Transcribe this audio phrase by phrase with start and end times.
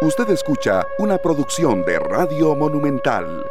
[0.00, 3.44] Usted escucha una producción de Radio Monumental.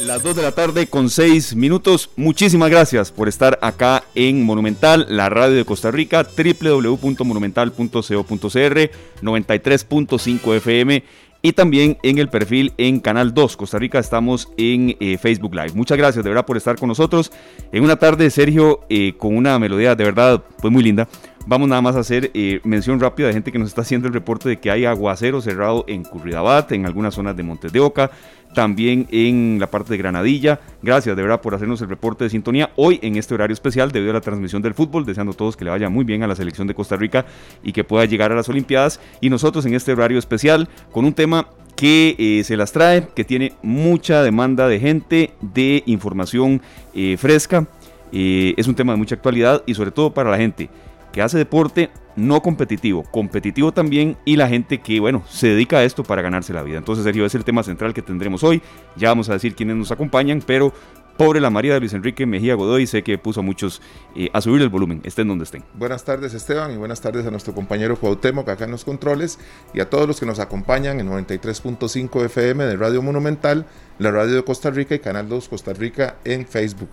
[0.00, 2.10] Las 2 de la tarde con 6 minutos.
[2.16, 8.90] Muchísimas gracias por estar acá en Monumental, la radio de Costa Rica, www.monumental.co.cr,
[9.22, 11.04] 93.5 FM
[11.42, 14.00] y también en el perfil en Canal 2 Costa Rica.
[14.00, 15.74] Estamos en eh, Facebook Live.
[15.74, 17.30] Muchas gracias de verdad por estar con nosotros.
[17.70, 21.06] En una tarde, Sergio, eh, con una melodía de verdad pues muy linda.
[21.48, 24.14] Vamos nada más a hacer eh, mención rápida de gente que nos está haciendo el
[24.14, 28.10] reporte de que hay aguacero cerrado en Curridabat, en algunas zonas de Montes de Oca,
[28.52, 30.58] también en la parte de Granadilla.
[30.82, 34.10] Gracias de verdad por hacernos el reporte de sintonía hoy en este horario especial debido
[34.10, 36.34] a la transmisión del fútbol, deseando a todos que le vaya muy bien a la
[36.34, 37.26] selección de Costa Rica
[37.62, 38.98] y que pueda llegar a las Olimpiadas.
[39.20, 43.22] Y nosotros en este horario especial con un tema que eh, se las trae, que
[43.22, 46.60] tiene mucha demanda de gente, de información
[46.92, 47.68] eh, fresca.
[48.10, 50.68] es un tema de mucha actualidad y sobre todo para la gente
[51.16, 55.84] que hace deporte no competitivo, competitivo también y la gente que, bueno, se dedica a
[55.84, 56.76] esto para ganarse la vida.
[56.76, 58.60] Entonces, Sergio, es el tema central que tendremos hoy.
[58.96, 60.74] Ya vamos a decir quiénes nos acompañan, pero
[61.16, 63.80] pobre la María de Luis Enrique Mejía Godoy, sé que puso a muchos
[64.14, 65.64] eh, a subir el volumen, estén donde estén.
[65.72, 69.38] Buenas tardes Esteban y buenas tardes a nuestro compañero Cuauhtémoc acá en los controles
[69.72, 73.64] y a todos los que nos acompañan en 93.5 FM de Radio Monumental,
[73.98, 76.90] la radio de Costa Rica y Canal 2 Costa Rica en Facebook.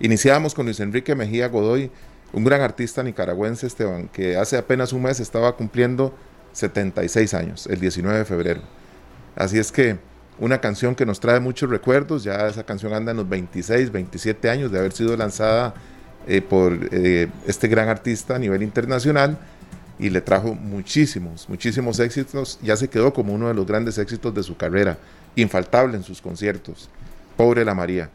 [0.00, 1.90] Iniciamos con Luis Enrique Mejía Godoy,
[2.32, 6.14] un gran artista nicaragüense, Esteban, que hace apenas un mes estaba cumpliendo
[6.52, 8.60] 76 años, el 19 de febrero.
[9.36, 9.98] Así es que
[10.38, 14.50] una canción que nos trae muchos recuerdos, ya esa canción anda en los 26, 27
[14.50, 15.74] años de haber sido lanzada
[16.26, 19.38] eh, por eh, este gran artista a nivel internacional
[19.98, 24.34] y le trajo muchísimos, muchísimos éxitos, ya se quedó como uno de los grandes éxitos
[24.34, 24.98] de su carrera,
[25.34, 26.88] infaltable en sus conciertos,
[27.36, 28.10] Pobre la María.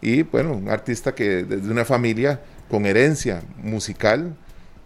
[0.00, 4.34] Y bueno, un artista que desde una familia con herencia musical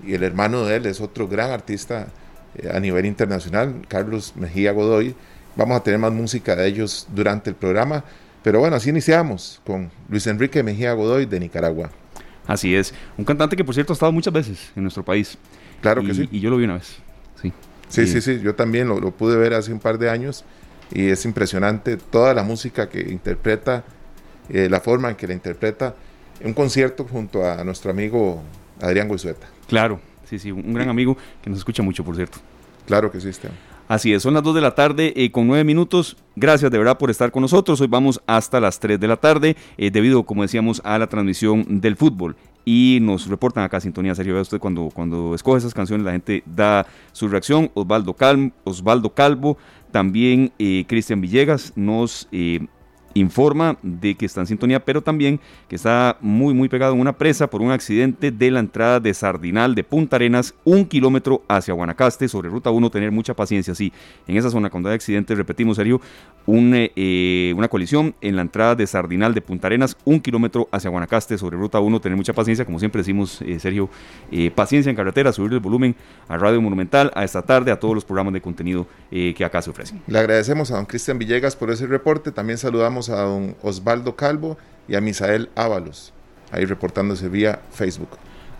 [0.04, 2.08] y el hermano de él es otro gran artista
[2.56, 5.14] eh, a nivel internacional, Carlos Mejía Godoy.
[5.56, 8.04] Vamos a tener más música de ellos durante el programa,
[8.42, 11.90] pero bueno, así iniciamos con Luis Enrique Mejía Godoy de Nicaragua.
[12.46, 15.36] Así es, un cantante que por cierto ha estado muchas veces en nuestro país.
[15.80, 16.28] Claro que sí.
[16.30, 16.96] Y yo lo vi una vez,
[17.40, 17.52] sí.
[17.88, 20.44] Sí, sí, sí, yo también lo, lo pude ver hace un par de años
[20.92, 23.84] y es impresionante toda la música que interpreta,
[24.50, 25.94] eh, la forma en que la interpreta
[26.44, 28.42] un concierto junto a nuestro amigo
[28.80, 29.46] Adrián Goizueta.
[29.66, 32.38] Claro, sí, sí, un gran amigo que nos escucha mucho, por cierto.
[32.86, 33.56] Claro que sí, Esteban.
[33.88, 36.16] Así es, son las 2 de la tarde eh, con 9 minutos.
[36.36, 37.80] Gracias de verdad por estar con nosotros.
[37.80, 41.80] Hoy vamos hasta las 3 de la tarde, eh, debido, como decíamos, a la transmisión
[41.80, 42.36] del fútbol.
[42.64, 44.34] Y nos reportan acá sintonía, Sergio.
[44.34, 47.72] Vea usted cuando, cuando escoge esas canciones, la gente da su reacción.
[47.74, 48.14] Osvaldo,
[48.62, 49.58] Osvaldo Calvo,
[49.90, 52.28] también eh, Cristian Villegas nos
[53.14, 57.16] informa de que está en sintonía, pero también que está muy, muy pegado en una
[57.16, 61.74] presa por un accidente de la entrada de Sardinal de Punta Arenas, un kilómetro hacia
[61.74, 63.92] Guanacaste, sobre Ruta 1, tener mucha paciencia, sí,
[64.26, 66.00] en esa zona cuando hay accidentes, repetimos, serio,
[66.46, 70.90] un, eh, una colisión en la entrada de Sardinal de Punta Arenas, un kilómetro hacia
[70.90, 73.88] Guanacaste, sobre Ruta 1, tener mucha paciencia, como siempre decimos, eh, Sergio,
[74.30, 75.96] eh, paciencia en carretera, subir el volumen
[76.28, 79.70] a Radio Monumental, a esta tarde, a todos los programas de contenido que acá se
[79.70, 80.00] ofrecen.
[80.06, 84.58] Le agradecemos a don Cristian Villegas por ese reporte, también saludamos a don Osvaldo Calvo
[84.88, 86.12] y a Misael Ábalos,
[86.50, 88.10] ahí reportándose vía Facebook.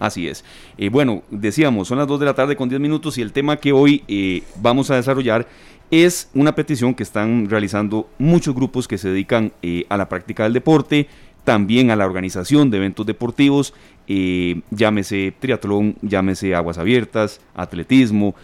[0.01, 0.45] Así es.
[0.79, 3.59] Eh, bueno, decíamos, son las 2 de la tarde con 10 minutos y el tema
[3.59, 5.47] que hoy eh, vamos a desarrollar
[5.91, 10.45] es una petición que están realizando muchos grupos que se dedican eh, a la práctica
[10.45, 11.09] del deporte,
[11.45, 13.75] también a la organización de eventos deportivos,
[14.71, 18.35] llámese triatlón, llámese aguas abiertas, atletismo,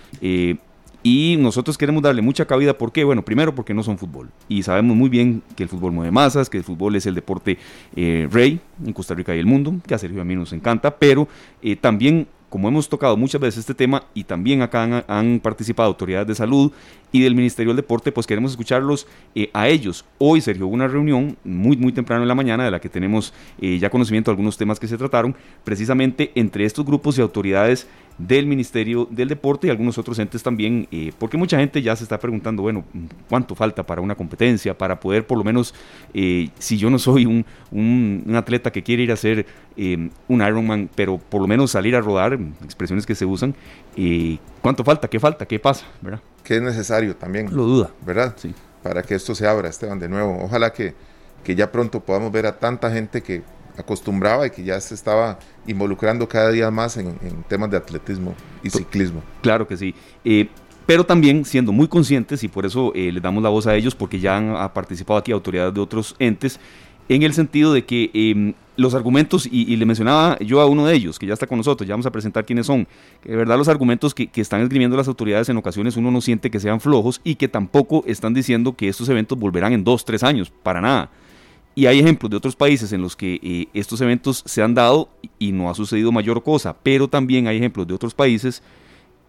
[1.09, 3.05] y nosotros queremos darle mucha cabida, ¿por qué?
[3.05, 4.28] Bueno, primero porque no son fútbol.
[4.49, 7.59] Y sabemos muy bien que el fútbol mueve masas, que el fútbol es el deporte
[7.94, 10.97] eh, rey en Costa Rica y el mundo, que a Sergio a mí nos encanta,
[10.97, 11.28] pero
[11.62, 16.27] eh, también como hemos tocado muchas veces este tema y también acá han, participado autoridades
[16.27, 16.72] de salud
[17.12, 19.06] y del Ministerio del Deporte, pues queremos escucharlos
[19.37, 20.05] eh, a ellos.
[20.19, 23.33] Hoy, Sergio, hubo una reunión muy, muy temprano en la mañana de la que tenemos
[23.61, 27.87] ya conocimiento de algunos temas que se trataron, precisamente entre estos grupos y autoridades
[28.19, 32.05] del Ministerio del Deporte y algunos otros entes también, eh, porque mucha gente ya se
[32.05, 32.85] está preguntando, bueno,
[33.29, 34.76] ¿cuánto falta para una competencia?
[34.76, 35.75] Para poder por lo menos,
[36.14, 39.46] eh, si yo no soy un, un, atleta que quiere ir a hacer
[39.76, 43.55] eh, un Ironman, pero por lo menos salir a rodar, expresiones que se usan,
[44.62, 45.08] ¿cuánto falta?
[45.08, 45.46] ¿Qué falta?
[45.46, 45.87] ¿Qué pasa?
[46.00, 46.20] ¿verdad?
[46.43, 47.55] ¿Qué es necesario también?
[47.55, 47.90] Lo duda.
[48.05, 48.35] ¿Verdad?
[48.37, 48.55] Sí.
[48.82, 50.38] Para que esto se abra, Esteban, de nuevo.
[50.43, 50.94] Ojalá que,
[51.44, 53.43] que ya pronto podamos ver a tanta gente que
[53.76, 57.17] acostumbraba y que ya se estaba involucrando cada día más en,
[57.49, 59.23] temas de atletismo y ciclismo.
[59.43, 59.94] Claro que sí.
[60.25, 60.49] Eh,
[60.87, 63.94] pero también siendo muy conscientes, y por eso eh, les damos la voz a ellos,
[63.94, 66.61] porque ya han participado aquí autoridades de otros entes,
[67.08, 70.94] en el sentido de que em, los argumentos, y, le mencionaba yo a uno de
[70.94, 72.87] ellos, que ya está con nosotros, ya vamos a presentar quiénes son,
[73.23, 76.20] que de verdad los argumentos que, que, están esgrimiendo las autoridades en ocasiones uno no
[76.20, 80.05] siente que sean flojos y que tampoco están diciendo que estos eventos volverán en dos,
[80.05, 81.11] tres años, para nada.
[81.78, 85.11] Y hay ejemplos de otros países en los que eh, estos eventos se han dado
[85.38, 88.62] y no ha sucedido mayor cosa, pero también hay ejemplos de otros países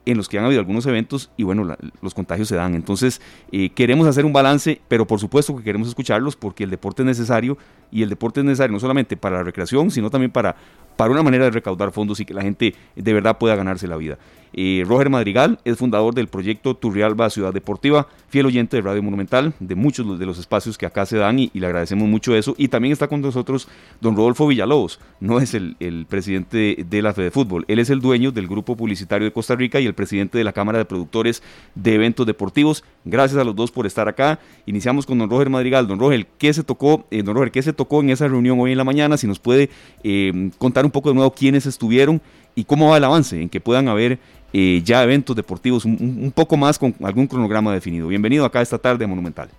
[0.05, 2.73] en los que han habido algunos eventos y bueno, los contagios se dan.
[2.73, 3.21] Entonces,
[3.51, 7.05] eh, queremos hacer un balance, pero por supuesto que queremos escucharlos porque el deporte es
[7.05, 7.57] necesario
[7.91, 10.55] y el deporte es necesario no solamente para la recreación, sino también para,
[10.95, 13.97] para una manera de recaudar fondos y que la gente de verdad pueda ganarse la
[13.97, 14.17] vida.
[14.59, 19.53] Eh, Roger Madrigal es fundador del proyecto Turrialba Ciudad Deportiva, fiel oyente de Radio Monumental,
[19.59, 22.55] de muchos de los espacios que acá se dan y, le agradecemos mucho eso.
[22.57, 23.67] Y también está con nosotros
[24.01, 25.75] don Rodolfo Villalobos, no es el,
[26.09, 29.79] presidente de la Fede Fútbol, él es el dueño del Grupo Publicitario de Costa Rica
[29.79, 31.43] y el presidente de la Cámara de Productores
[31.75, 32.83] de Eventos Deportivos.
[33.05, 34.39] Gracias a los dos por estar acá.
[34.65, 35.87] Iniciamos con don Roger Madrigal.
[35.87, 38.71] Don Roger, ¿qué se tocó, eh, don Roger, qué se tocó en esa reunión hoy
[38.71, 39.17] en la mañana?
[39.17, 39.69] Si nos puede
[40.03, 42.21] eh, contar un poco de nuevo quiénes estuvieron
[42.57, 44.17] y cómo va el avance en que puedan haber
[44.53, 48.07] ya eventos deportivos un, poco más con algún cronograma definido.
[48.07, 49.49] Bienvenido acá esta tarde Monumental.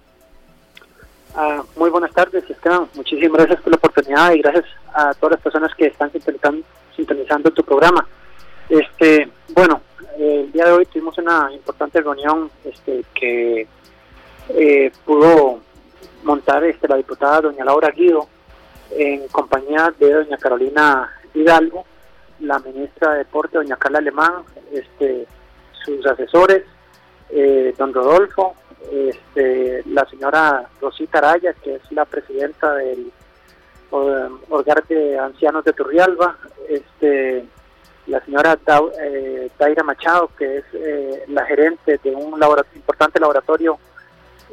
[1.35, 2.89] Ah, muy buenas tardes, Esteban.
[2.95, 6.11] Muchísimas gracias por la oportunidad y gracias a todas las personas que están
[6.97, 8.07] sintonizando, tu programa.
[8.69, 9.81] Este, bueno,
[10.19, 13.69] el día de hoy tuvimos una importante reunión este, que
[14.49, 15.61] eh, pudo
[16.25, 18.27] montar este, la diputada doña Laura Guido
[18.91, 21.85] en compañía de doña Carolina Hidalgo,
[22.41, 25.27] la ministra de Deporte, doña Carla Alemán, este,
[25.85, 26.65] sus asesores,
[27.31, 28.55] eh, don Rodolfo,
[28.91, 33.13] este, la señora Rosita Araya, que es la presidenta del
[33.91, 36.37] Hogar de Ancianos de Turrialba,
[36.69, 37.45] este,
[38.07, 38.59] la señora
[39.03, 42.41] eh, Daira Machado, que es eh, la gerente de un
[42.75, 43.79] importante laboratorio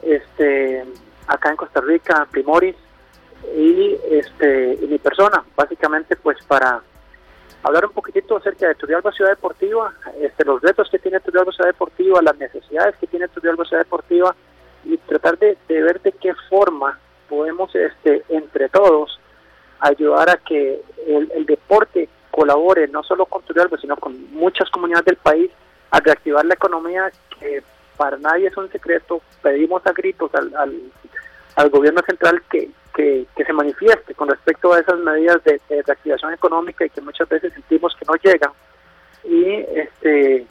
[0.01, 0.83] este,
[1.27, 2.75] acá en Costa Rica, Primoris,
[3.55, 6.81] y, este, y mi persona, básicamente pues para
[7.65, 9.91] hablar un poquitito acerca de Turrialba Ciudad Deportiva,
[10.21, 14.35] este, los retos que tiene Turrialba Ciudad Deportiva, las necesidades que tiene Turrialba Ciudad Deportiva
[14.83, 19.19] y tratar de, ver de qué forma podemos este, entre todos
[19.79, 25.17] ayudar a que el, deporte colabore no solo con Turrialba, sino con muchas comunidades del
[25.17, 25.49] país
[25.89, 27.63] a reactivar la economía que
[27.97, 30.73] para nadie es un secreto, pedimos a gritos al, al,
[31.55, 36.85] al gobierno central que, que, se manifieste con respecto a esas medidas de, reactivación económica
[36.85, 38.51] y que muchas veces sentimos que no llegan.
[39.23, 40.45] Y este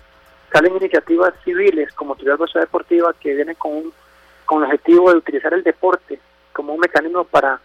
[0.52, 3.92] salen iniciativas civiles como Turismo Ciudad Deportiva que vienen con, un,
[4.44, 6.20] con el objetivo de utilizar el deporte
[6.52, 7.60] como un mecanismo para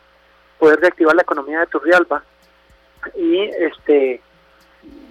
[0.57, 2.23] poder reactivar la economía de Turrialba
[3.15, 4.21] y este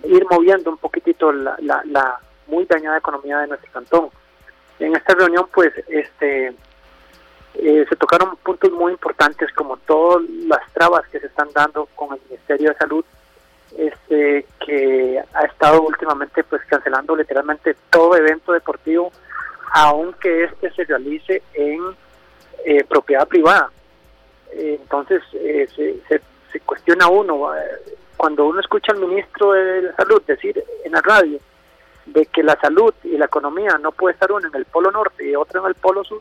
[0.05, 4.11] ir moviendo un poquitito la, la, la muy dañada economía de nuestro cantón.
[4.79, 6.55] En esta reunión, pues, este
[7.55, 12.15] eh, se tocaron puntos muy importantes como todas las trabas que se están dando con
[12.15, 13.05] el Ministerio de Salud,
[13.77, 19.13] este, que ha estado últimamente pues cancelando literalmente todo evento deportivo,
[19.73, 21.81] aunque este se realice en
[22.65, 23.71] eh, propiedad privada.
[24.53, 27.51] Eh, entonces se, se, cuestiona uno,
[28.17, 31.39] cuando uno escucha al ministro de Salud decir en la radio
[32.13, 35.29] de que la salud y la economía no puede estar uno en el polo norte
[35.29, 36.21] y otro en el polo sur,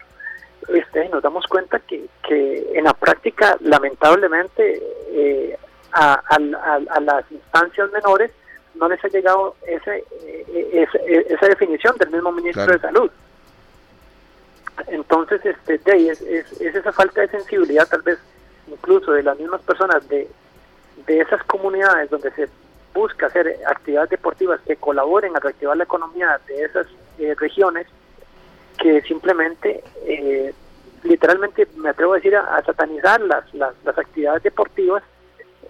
[0.68, 4.82] este, nos damos cuenta que, que en la práctica, lamentablemente,
[5.12, 5.58] eh,
[5.92, 8.32] a, las instancias menores
[8.76, 10.04] no les ha llegado ese,
[10.48, 13.10] eh, esa definición del mismo ministro de Salud.
[14.88, 18.20] Entonces, este, es, es, esa falta de sensibilidad, tal vez
[18.68, 20.30] incluso de las mismas personas de,
[21.08, 22.48] de esas comunidades donde se
[22.94, 26.88] busca hacer actividades deportivas que colaboren a reactivar la economía de esas
[27.20, 27.88] eh, regiones,
[28.80, 30.54] que simplemente, eh,
[31.04, 35.04] literalmente, me atrevo a decir, a, satanizar las, las, actividades deportivas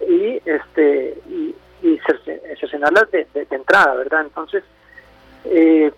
[0.06, 2.00] y este y, y
[2.60, 4.22] cercenarlas de, entrada, ¿verdad?
[4.22, 4.64] Entonces,
[5.44, 5.92] eh,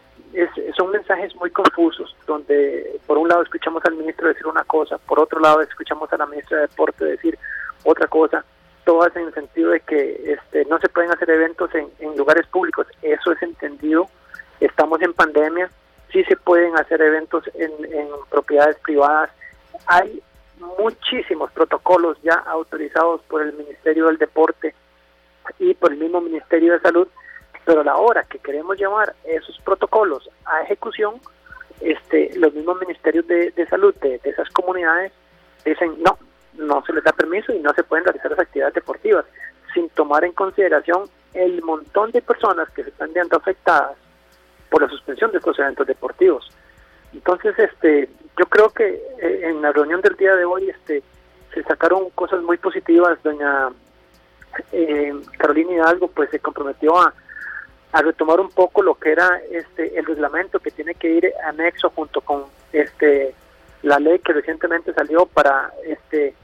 [0.77, 5.19] son mensajes muy confusos, donde por un lado escuchamos al ministro decir una cosa, por
[5.19, 7.39] otro lado escuchamos a la ministra de Deporte decir
[7.85, 8.45] otra cosa,
[8.85, 12.47] todas en el sentido de que este, no se pueden hacer eventos en, en lugares
[12.47, 14.09] públicos, eso es entendido,
[14.61, 15.71] estamos en pandemia,
[16.13, 17.71] sí se pueden hacer eventos en,
[18.31, 19.31] propiedades privadas.
[19.87, 20.23] Hay
[20.79, 24.75] muchísimos protocolos ya autorizados por el Ministerio del Deporte
[25.59, 27.09] y por el mismo Ministerio de Salud,
[27.65, 31.21] pero a la hora que queremos llevar esos protocolos a ejecución,
[31.81, 35.13] este, los mismos ministerios de, salud de, esas comunidades
[35.65, 36.19] dicen no,
[36.55, 39.25] no se les da permiso y no se pueden realizar las actividades deportivas,
[39.73, 43.97] sin tomar en consideración el montón de personas que se están viendo afectadas
[44.71, 46.51] por la suspensión de estos eventos deportivos.
[47.13, 48.09] Entonces, este,
[48.39, 48.89] yo creo que
[49.21, 51.03] eh, en la reunión del día de hoy, este,
[51.53, 53.23] se sacaron cosas muy positivas.
[53.23, 53.71] Doña
[54.73, 57.13] eh, Carolina Hidalgo pues se comprometió a,
[57.93, 61.91] a retomar un poco lo que era este el reglamento que tiene que ir anexo
[61.91, 63.35] junto con este
[63.83, 66.35] la ley que recientemente salió para este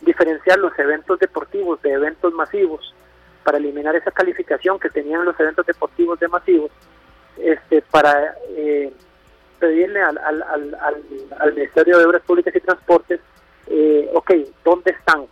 [0.00, 2.94] diferenciar los eventos deportivos de eventos masivos
[3.42, 6.70] para eliminar esa calificación que tenían los eventos deportivos de masivos
[7.94, 8.92] para eh,
[9.60, 10.76] pedirle al, al, al,
[11.38, 13.20] al, Ministerio de Obras Públicas y Transportes
[13.68, 14.32] eh, ok,
[14.64, 15.26] ¿dónde están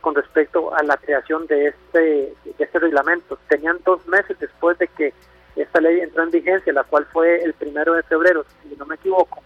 [0.00, 3.38] con respecto a la creación de este, de este reglamento?
[3.50, 5.12] Tenían dos meses después de que
[5.56, 8.94] esta ley entró en vigencia, la cual fue el primero de febrero, si no me
[8.94, 9.42] equivoco.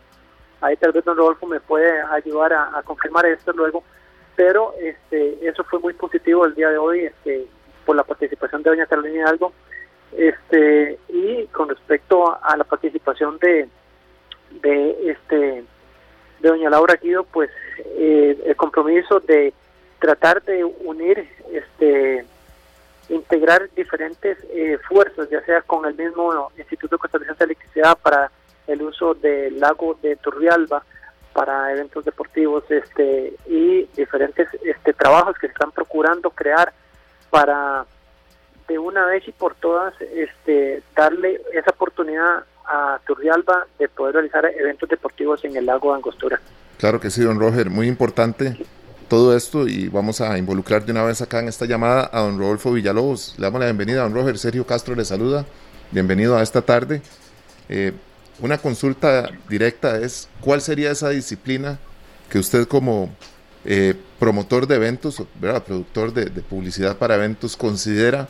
[0.60, 3.82] Ahí tal vez don Rodolfo me puede ayudar a, confirmar esto luego,
[4.36, 7.48] pero este eso fue muy positivo el día de hoy este,
[7.84, 9.52] por la participación de doña Carolina Hidalgo
[10.16, 13.68] este y con respecto a la participación de
[14.62, 15.64] de este
[16.40, 17.50] de doña Laura Guido pues
[17.96, 19.52] eh, el compromiso de
[19.98, 22.24] tratar de unir este
[23.08, 28.30] integrar diferentes eh, fuerzas ya sea con el mismo Instituto Costarricense de Electricidad para
[28.66, 30.84] el uso del lago de Turrialba
[31.32, 36.72] para eventos deportivos este y diferentes este trabajos que están procurando crear
[37.30, 37.84] para
[38.70, 44.44] de una vez y por todas este darle esa oportunidad a Turrialba de poder realizar
[44.46, 46.40] eventos deportivos en el lago de Angostura.
[46.78, 48.56] Claro que sí, don Roger, muy importante
[49.08, 52.38] todo esto y vamos a involucrar de una vez acá en esta llamada a don
[52.38, 53.34] Rodolfo Villalobos.
[53.38, 55.44] Le damos la bienvenida a don Roger, Sergio Castro le saluda,
[55.90, 57.02] bienvenido a esta tarde.
[57.68, 57.92] Eh,
[58.38, 61.80] una consulta directa es, ¿cuál sería esa disciplina
[62.28, 63.10] que usted como
[63.64, 65.64] eh, promotor de eventos, ¿verdad?
[65.64, 68.28] productor de, publicidad para eventos, considera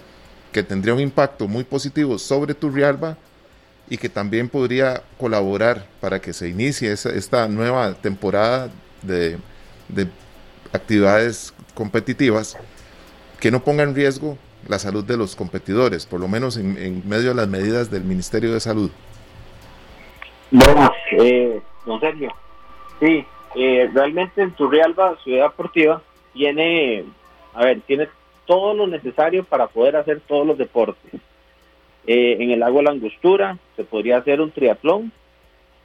[0.52, 3.16] que tendría un impacto muy positivo sobre Turrialba
[3.88, 8.70] y que también podría colaborar para que se inicie esta nueva temporada
[9.02, 9.38] de,
[10.72, 12.56] actividades competitivas
[13.40, 14.38] que no ponga en riesgo
[14.68, 18.52] la salud de los competidores, por lo menos en medio de las medidas del Ministerio
[18.52, 18.90] de Salud.
[20.52, 22.32] Buenas, eh, don Sergio.
[22.98, 26.02] Sí, eh, realmente en Turrialba, Ciudad Deportiva,
[26.32, 27.04] tiene,
[27.54, 28.08] a ver, tiene
[28.50, 31.12] todo lo necesario para poder hacer todos los deportes.
[32.04, 35.12] Eh, en el lago La Angostura se podría hacer un triatlón.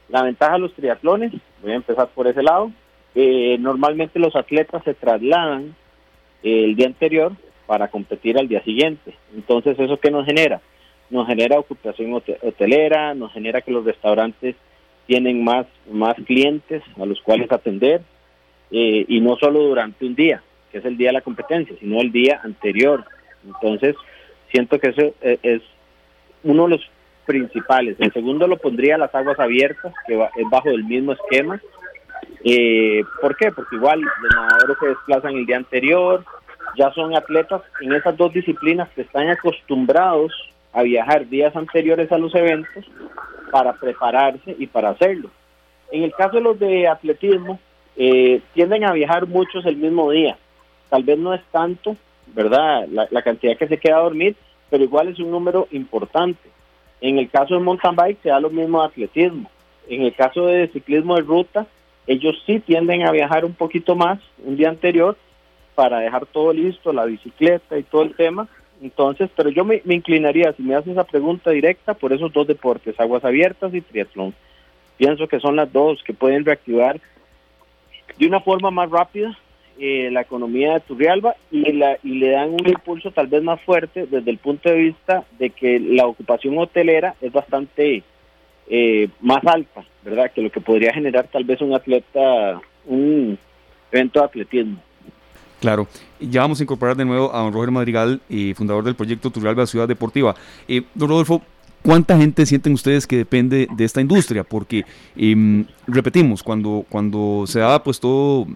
[0.08, 1.32] La ventaja de los triatlones,
[1.62, 2.72] voy a empezar por ese lado,
[3.14, 5.76] eh, normalmente los atletas se trasladan
[6.42, 7.30] el día anterior
[7.68, 9.14] para competir al día siguiente.
[9.32, 10.60] Entonces, ¿eso qué nos genera?
[11.08, 14.56] nos genera ocupación hotelera, nos genera que los restaurantes
[15.06, 18.02] tienen más, más clientes a los cuales atender,
[18.72, 20.42] eh, y no solo durante un día,
[20.78, 23.04] es el día de la competencia, sino el día anterior.
[23.44, 23.94] Entonces,
[24.50, 25.62] siento que eso eh, es
[26.42, 26.90] uno de los
[27.26, 27.96] principales.
[27.98, 31.60] El segundo lo pondría las aguas abiertas, que es bajo el mismo esquema.
[32.44, 33.50] Eh, ¿Por qué?
[33.50, 36.24] Porque igual los nadadores se desplazan el día anterior,
[36.78, 40.32] ya son atletas en esas dos disciplinas que están acostumbrados
[40.72, 42.84] a viajar días anteriores a los eventos
[43.50, 45.30] para prepararse y para hacerlo.
[45.90, 47.58] En el caso de los de atletismo,
[47.96, 50.36] eh, tienden a viajar muchos el mismo día.
[50.88, 51.96] Tal vez no es tanto,
[52.28, 52.86] ¿verdad?
[52.88, 54.36] La, cantidad que se queda a dormir,
[54.70, 56.48] pero igual es un número importante.
[57.00, 59.50] En el caso de mountain bike se da lo mismo de atletismo.
[59.88, 61.66] En el caso de ciclismo de ruta,
[62.06, 65.16] ellos sí tienden a viajar un poquito más un día anterior
[65.74, 68.48] para dejar todo listo, la bicicleta y todo el tema,
[68.80, 72.98] entonces, pero yo me, inclinaría, si me haces esa pregunta directa, por esos dos deportes,
[72.98, 74.34] aguas abiertas y triatlón.
[74.96, 77.00] Pienso que son las dos que pueden reactivar
[78.18, 79.36] de una forma más rápida
[79.78, 83.60] eh, la economía de Turrialba y, la, y le dan un impulso tal vez más
[83.60, 88.02] fuerte desde el punto de vista de que la ocupación hotelera es bastante
[88.68, 90.30] eh, más alta, ¿verdad?
[90.32, 93.38] Que lo que podría generar tal vez un atleta, un
[93.92, 94.82] evento de atletismo.
[95.60, 95.86] Claro,
[96.20, 99.66] ya vamos a incorporar de nuevo a don Roger Madrigal, eh, fundador del proyecto Turrialba
[99.66, 100.34] Ciudad Deportiva.
[100.68, 101.42] Eh, don Rodolfo,
[101.82, 104.44] ¿cuánta gente sienten ustedes que depende de esta industria?
[104.44, 104.84] Porque,
[105.16, 108.46] em, repetimos, cuando, cuando se daba pues todo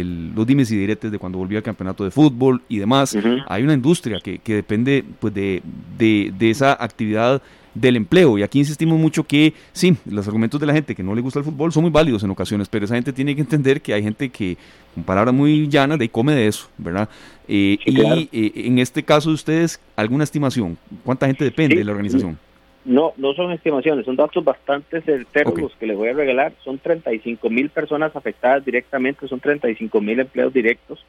[0.00, 3.16] el, los dimes y diretes de cuando volvía al campeonato de fútbol y demás,
[3.48, 5.62] hay una industria que, que depende pues de,
[5.98, 7.42] de, de esa actividad
[7.74, 8.38] del empleo.
[8.38, 11.38] Y aquí insistimos mucho que sí, los argumentos de la gente que no le gusta
[11.38, 14.02] el fútbol son muy válidos en ocasiones, pero esa gente tiene que entender que hay
[14.02, 14.56] gente que,
[14.94, 17.08] con palabras muy llanas, de come de eso, ¿verdad?
[17.48, 20.76] Eh, y eh, en este caso de ustedes, ¿alguna estimación?
[21.04, 22.38] ¿Cuánta gente depende de la organización?
[22.84, 26.52] No, no son estimaciones, son datos bastante certeros los que les voy a regalar.
[26.64, 31.04] Son 35 mil personas afectadas directamente, son 35 mil empleos directos.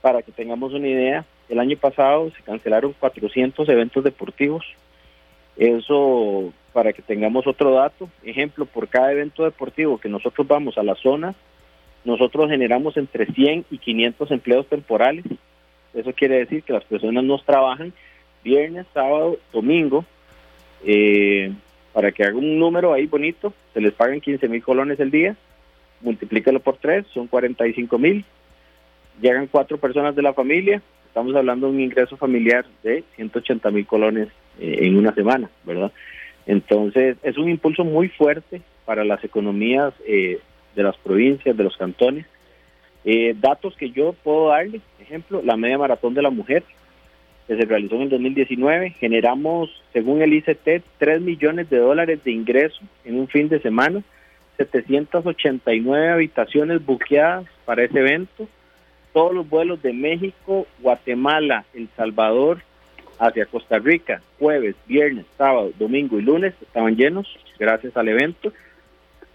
[0.00, 4.64] Para que tengamos una idea, el año pasado se cancelaron 400 eventos deportivos,
[5.56, 10.82] eso, para que tengamos otro dato, ejemplo, por cada evento deportivo que nosotros vamos a
[10.82, 11.34] la zona,
[12.04, 15.24] nosotros generamos entre 100 y 500 empleos temporales.
[15.92, 17.92] Eso quiere decir que las personas nos trabajan
[18.44, 20.04] viernes, sábado, domingo.
[20.84, 21.52] Eh,
[21.92, 25.36] para que haga un número ahí bonito, se les pagan 15 mil colones el día,
[26.02, 28.24] multiplícalo por tres, son 45 mil.
[29.20, 33.86] Llegan cuatro personas de la familia, estamos hablando de un ingreso familiar de 180 mil
[33.86, 34.28] colones
[34.60, 35.90] eh, en una semana, ¿verdad?
[36.46, 40.38] Entonces, es un impulso muy fuerte para las economías eh,
[40.74, 42.26] de las provincias, de los cantones.
[43.04, 46.62] Eh, datos que yo puedo darle, ejemplo, la media maratón de la mujer,
[47.46, 52.32] que se realizó en el 2019, generamos, según el ICT, 3 millones de dólares de
[52.32, 54.02] ingreso en un fin de semana,
[54.56, 58.48] 789 habitaciones buqueadas para ese evento,
[59.12, 62.62] todos los vuelos de México, Guatemala, El Salvador
[63.18, 67.26] hacia Costa Rica, jueves, viernes, sábado, domingo y lunes estaban llenos
[67.58, 68.52] gracias al evento.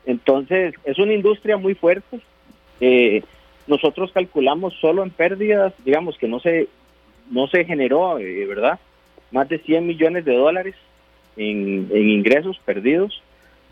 [0.06, 2.20] Entonces, es una industria muy fuerte.
[2.80, 3.24] Eh,
[3.68, 6.68] nosotros calculamos solo en pérdidas, digamos que no se,
[7.32, 8.80] no se generó, eh, ¿verdad?
[9.32, 10.76] Más de 100 millones de dólares
[11.38, 13.24] en, ingresos perdidos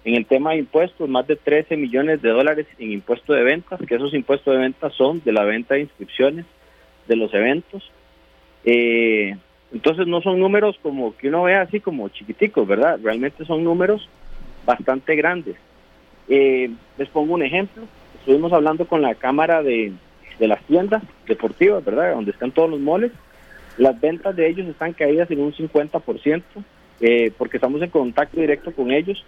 [0.05, 3.79] en el tema de impuestos, más de 13 millones de dólares en impuestos de ventas,
[3.85, 6.45] que esos impuestos de ventas son de la venta de inscripciones
[7.07, 7.91] de los eventos.
[8.63, 9.35] Eh,
[9.73, 12.99] entonces no son números como que uno ve así como chiquiticos, ¿verdad?
[13.03, 14.07] Realmente son números
[14.65, 15.57] bastante grandes.
[16.27, 17.83] Eh, les pongo un ejemplo.
[18.19, 19.91] Estuvimos hablando con la Cámara de,
[20.39, 22.13] las tiendas deportivas, ¿verdad?
[22.13, 23.11] Donde están todos los moles.
[23.79, 26.43] Las ventas de ellos están caídas en un 50%,
[27.01, 29.25] eh, porque estamos en contacto directo con ellos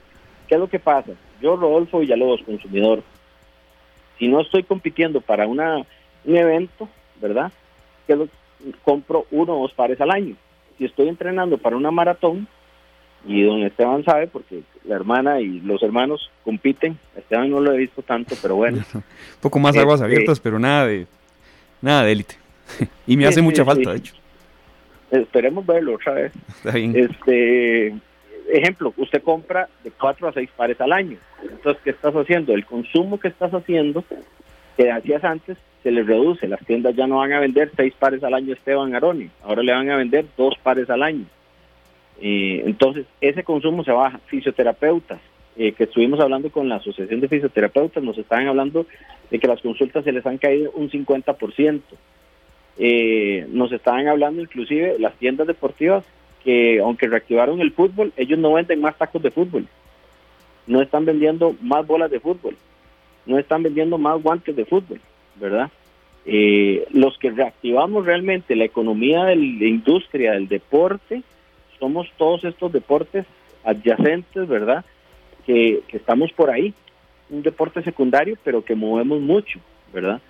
[0.51, 1.13] ¿Qué es lo que pasa?
[1.41, 3.03] Yo, Rodolfo Villalobos, consumidor,
[4.19, 5.77] si no estoy compitiendo para una,
[6.25, 6.89] un evento,
[7.21, 7.53] ¿verdad?
[8.05, 8.27] Que lo,
[8.83, 10.35] compro uno o dos pares al año.
[10.77, 12.49] Si estoy entrenando para una maratón,
[13.25, 17.77] y don Esteban sabe, porque la hermana y los hermanos compiten, Esteban no lo he
[17.77, 18.83] visto tanto, pero bueno.
[18.93, 19.03] Un
[19.39, 21.07] poco más aguas este, abiertas, pero nada de
[21.81, 22.35] nada de élite.
[23.07, 24.15] y me hace mucha falta, de hecho.
[25.11, 26.31] Esperemos verlo otra vez.
[26.95, 27.93] Este,
[28.49, 31.17] ejemplo, usted compra de cuatro a seis pares al año.
[31.41, 32.53] Entonces, ¿qué estás haciendo?
[32.53, 34.03] El consumo que estás haciendo,
[34.77, 36.47] que hacías antes, se le reduce.
[36.47, 39.73] Las tiendas ya no van a vender seis pares al año Esteban Aroni, ahora le
[39.73, 41.25] van a vender dos pares al año.
[42.21, 44.19] Eh, entonces, ese consumo se baja.
[44.27, 45.19] Fisioterapeutas,
[45.57, 48.85] eh, que estuvimos hablando con la Asociación de Fisioterapeutas, nos estaban hablando
[49.29, 51.81] de que las consultas se les han caído un 50%.
[52.77, 56.03] Eh, nos estaban hablando inclusive las tiendas deportivas
[56.43, 59.67] que aunque reactivaron el fútbol, ellos no venden más tacos de fútbol,
[60.67, 62.55] no están vendiendo más bolas de fútbol,
[63.25, 64.99] no están vendiendo más guantes de fútbol,
[65.35, 65.69] ¿verdad?
[66.25, 71.23] Eh, los que reactivamos realmente la economía de la industria del deporte
[71.79, 73.25] somos todos estos deportes
[73.63, 74.85] adyacentes, ¿verdad?
[75.45, 76.73] Que, estamos por ahí,
[77.29, 79.59] un deporte secundario, pero que movemos mucho,
[79.91, 80.21] ¿verdad?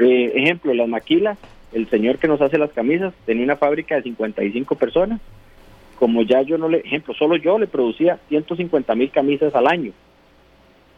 [0.00, 1.38] Eh, ejemplo, las maquilas,
[1.76, 5.20] el señor que nos hace las camisas tenía una fábrica de 55 personas,
[5.98, 9.92] como ya yo no le, ejemplo, solo yo le producía 150 mil camisas al año.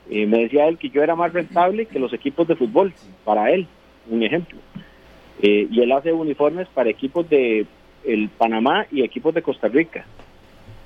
[0.08, 2.92] Eh, me decía él que yo era más rentable que los equipos de fútbol,
[3.24, 3.66] para él,
[4.08, 4.56] un ejemplo.
[5.42, 7.66] Eh, y él hace uniformes para equipos de
[8.04, 10.06] el Panamá y equipos de Costa Rica.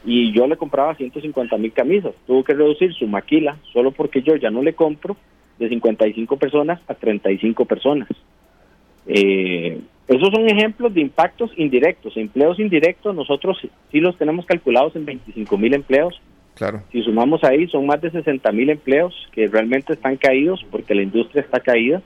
[0.06, 2.14] Y yo le compraba 150 mil camisas.
[2.26, 5.18] Tuvo que reducir su maquila, solo porque yo ya no le compro,
[5.58, 8.08] de 55 personas a 35 personas.
[9.06, 12.16] Eh, esos son ejemplos de impactos indirectos.
[12.16, 13.58] Empleos indirectos, nosotros
[13.90, 16.20] sí los tenemos calculados en 25 mil empleos.
[16.54, 16.82] Claro.
[16.92, 21.02] Si sumamos ahí, son más de 60 mil empleos que realmente están caídos porque la
[21.02, 22.02] industria está caída.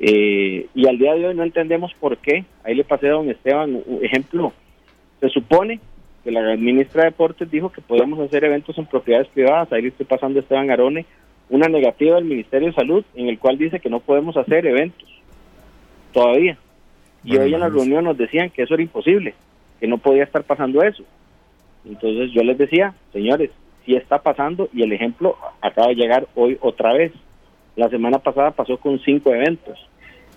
[0.00, 2.44] Eh, y al día de hoy no entendemos por qué.
[2.64, 4.52] Ahí le pasé a don Esteban un ejemplo.
[5.20, 5.80] Se supone
[6.24, 9.72] que la ministra de Deportes dijo que podemos hacer eventos en propiedades privadas.
[9.72, 11.04] Ahí le estoy pasando a Esteban Arone
[11.50, 15.17] una negativa del Ministerio de Salud en el cual dice que no podemos hacer eventos
[16.12, 16.56] todavía.
[17.24, 19.34] Y hoy en la reunión nos decían que eso era imposible,
[19.80, 21.04] que no podía estar pasando eso.
[21.84, 23.50] Entonces yo les decía, señores,
[23.84, 27.12] sí está pasando y el ejemplo acaba de llegar hoy otra vez.
[27.76, 29.78] La semana pasada pasó con cinco eventos.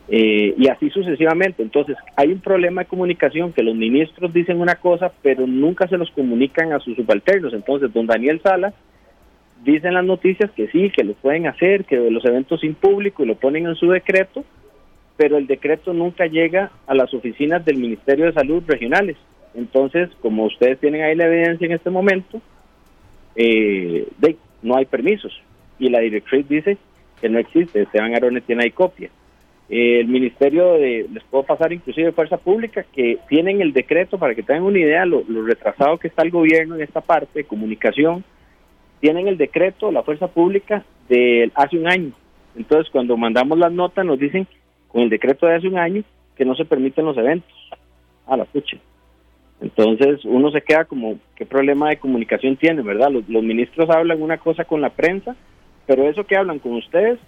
[0.07, 1.63] Eh, y así sucesivamente.
[1.63, 5.97] Entonces, hay un problema de comunicación que los ministros dicen una cosa, pero nunca se
[5.97, 7.53] los comunican a sus subalternos.
[7.53, 8.73] Entonces, don Daniel Salas
[9.63, 13.23] dice en las noticias que sí, que lo pueden hacer, que los eventos sin público
[13.23, 14.43] y lo ponen en su decreto,
[15.21, 19.17] pero el decreto nunca llega a las oficinas del Ministerio de Salud regionales.
[19.53, 22.41] Entonces, como ustedes tienen ahí la evidencia en este momento,
[23.35, 24.07] eh,
[24.63, 25.31] no hay permisos.
[25.77, 26.75] Y la directriz dice
[27.21, 27.83] que no existe.
[27.83, 29.11] Esteban Arones tiene ahí copia.
[29.69, 34.41] el Ministerio de, les puedo pasar inclusive Fuerza Pública, que tienen el decreto, para que
[34.41, 38.23] tengan una idea, lo, lo retrasado que está el gobierno en esta parte de comunicación,
[39.01, 42.11] tienen el decreto, la Fuerza Pública, de hace un año
[42.55, 44.47] Entonces, cuando mandamos las notas, nos dicen,
[44.91, 46.03] con el decreto de hace un año,
[46.35, 47.51] que no se permiten los eventos.
[48.27, 48.77] A la pucha.
[49.61, 53.09] Entonces, uno se queda como, ¿qué problema de comunicación tiene, verdad?
[53.11, 55.35] Los, ministros hablan una cosa con la prensa,
[55.85, 57.19] pero eso que hablan con ustedes,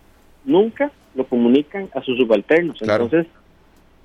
[0.43, 2.82] nunca lo comunican a sus subalternos.
[2.82, 3.28] Entonces,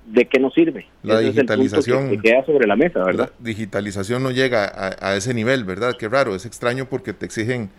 [0.06, 0.86] ¿de qué nos sirve?
[1.02, 3.30] La digitalización que, queda sobre la mesa, ¿verdad?
[3.38, 5.96] La digitalización no llega a, a, ese nivel, ¿verdad?
[5.98, 7.70] Qué raro, es extraño porque te exigen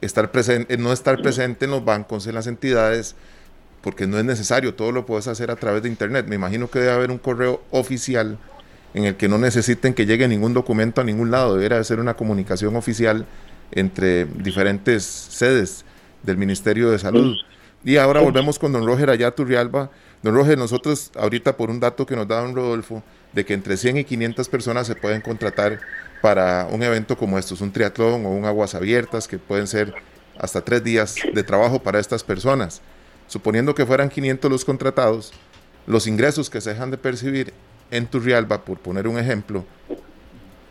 [0.00, 3.16] estar presente, no estar presente en los bancos, en las entidades,
[3.82, 6.26] porque no es necesario, todo lo puedes hacer a través de internet.
[6.28, 8.38] Me imagino que debe haber un correo oficial
[8.94, 12.14] en el que no necesiten que llegue ningún documento a ningún lado, debería ser una
[12.14, 13.26] comunicación oficial
[13.70, 15.84] entre diferentes sedes
[16.22, 17.34] del Ministerio de Salud.
[17.84, 19.90] Y ahora volvemos con don Roger allá Turrialba.
[20.22, 23.76] Don Roger, nosotros ahorita por un dato que nos da don Rodolfo, de que entre
[23.76, 25.80] 100 y 500 personas se pueden contratar
[26.20, 29.94] para un evento como estos, un triatlón o un aguas abiertas, que pueden ser
[30.38, 32.82] hasta tres días de trabajo para estas personas.
[33.26, 35.32] Suponiendo que fueran 500 los contratados,
[35.86, 37.52] los ingresos que se dejan de percibir
[37.90, 39.64] en Turrialba, por poner un ejemplo,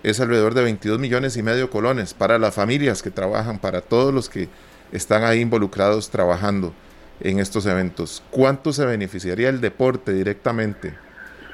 [0.03, 4.13] es alrededor de 22 millones y medio colones para las familias que trabajan, para todos
[4.13, 4.49] los que
[4.91, 6.73] están ahí involucrados trabajando
[7.19, 8.23] en estos eventos.
[8.31, 10.93] ¿Cuánto se beneficiaría el deporte directamente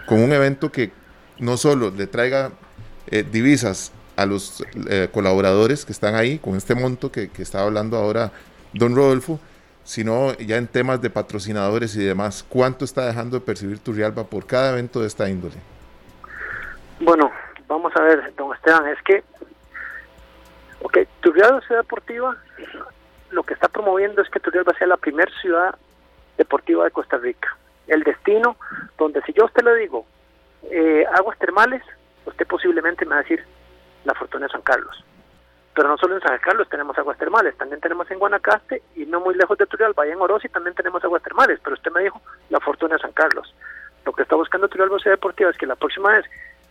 [0.06, 0.92] con un evento que
[1.40, 2.52] no solo le traiga
[3.08, 7.66] eh, divisas a los eh, colaboradores que están ahí con este monto que, que estaba
[7.66, 8.32] hablando ahora
[8.74, 9.40] don Rodolfo,
[9.88, 12.46] sino ya en temas de patrocinadores y demás.
[12.50, 15.56] ¿Cuánto está dejando de percibir Turrialba por cada evento de esta índole?
[17.00, 17.32] Bueno,
[17.70, 19.24] vamos a ver, don Esteban, es que,
[20.82, 22.36] ok, Turrialba Ciudad Deportiva,
[23.30, 25.74] lo que está promoviendo es que Turrialba sea la primera ciudad
[26.38, 27.56] deportiva de Costa Rica.
[27.88, 28.58] El destino
[28.98, 30.06] donde si yo a usted le digo
[30.70, 31.82] eh, aguas termales,
[32.26, 33.42] usted posiblemente me va a decir
[34.04, 35.02] la Fortuna de San Carlos.
[35.78, 39.20] Pero no solo en San Carlos tenemos aguas termales, también tenemos en Guanacaste y no
[39.20, 42.20] muy lejos de Turrialba, allá en Orosi también tenemos aguas termales, pero usted me dijo
[42.50, 43.54] la Fortuna de San Carlos.
[44.04, 46.26] Lo que está buscando Turrialba Ciudad Deportiva es que la próxima vez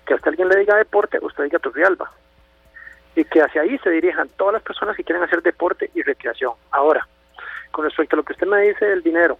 [0.04, 2.10] que hasta alguien le diga deporte, usted diga Turrialba.
[3.14, 6.54] Y que hacia ahí se dirijan todas las personas que quieren hacer deporte y recreación.
[6.72, 7.06] Ahora,
[7.70, 9.38] con respecto a lo que usted me dice del dinero,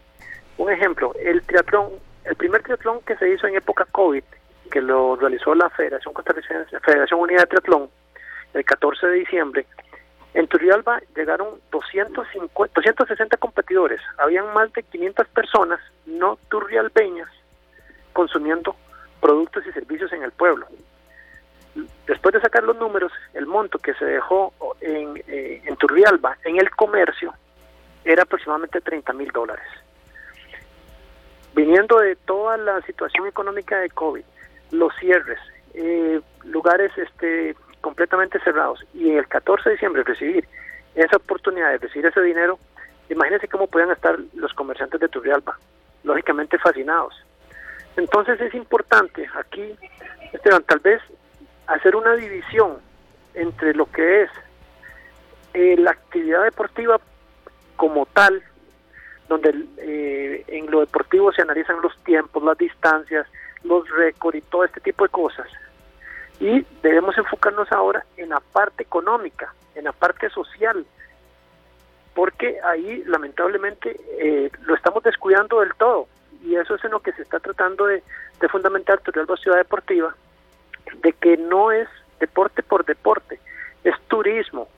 [0.58, 1.90] un ejemplo, el triatlón,
[2.24, 4.22] el primer triatlón que se hizo en época COVID,
[4.70, 7.90] que lo realizó la Federación Costarricense, Federación Unida de Triatlón,
[8.56, 9.66] el 14 de diciembre,
[10.34, 14.00] en Turrialba llegaron 250, 260 competidores.
[14.18, 17.28] Habían más de 500 personas no turrialbeñas
[18.12, 18.76] consumiendo
[19.20, 20.66] productos y servicios en el pueblo.
[22.06, 26.58] Después de sacar los números, el monto que se dejó en, eh, en Turrialba en
[26.58, 27.34] el comercio
[28.04, 29.66] era aproximadamente 30 mil dólares.
[31.54, 34.24] Viniendo de toda la situación económica de COVID,
[34.70, 35.40] los cierres,
[35.74, 40.46] eh, lugares este, completamente cerrados y el 14 de diciembre recibir
[40.94, 42.58] esa oportunidad de recibir ese dinero,
[43.10, 45.58] imagínense cómo puedan estar los comerciantes de Turrialba,
[46.04, 47.14] lógicamente fascinados.
[47.96, 49.74] Entonces es importante aquí,
[50.32, 51.00] Esteban, tal vez
[51.66, 52.78] hacer una división
[53.34, 54.30] entre lo que es
[55.54, 57.00] eh, la actividad deportiva
[57.76, 58.42] como tal,
[59.28, 63.26] donde eh, en lo deportivo se analizan los tiempos, las distancias,
[63.64, 65.48] los récords y todo este tipo de cosas.
[66.40, 70.86] Y debemos enfocarnos ahora en la parte económica, en la parte social,
[72.14, 76.08] porque ahí lamentablemente eh, lo estamos descuidando del todo.
[76.42, 78.02] Y eso es en lo que se está tratando de,
[78.40, 80.14] de fundamentar la Ciudad Deportiva,
[81.02, 81.88] de que no es
[82.20, 83.40] deporte por deporte,
[83.84, 84.68] es turismo,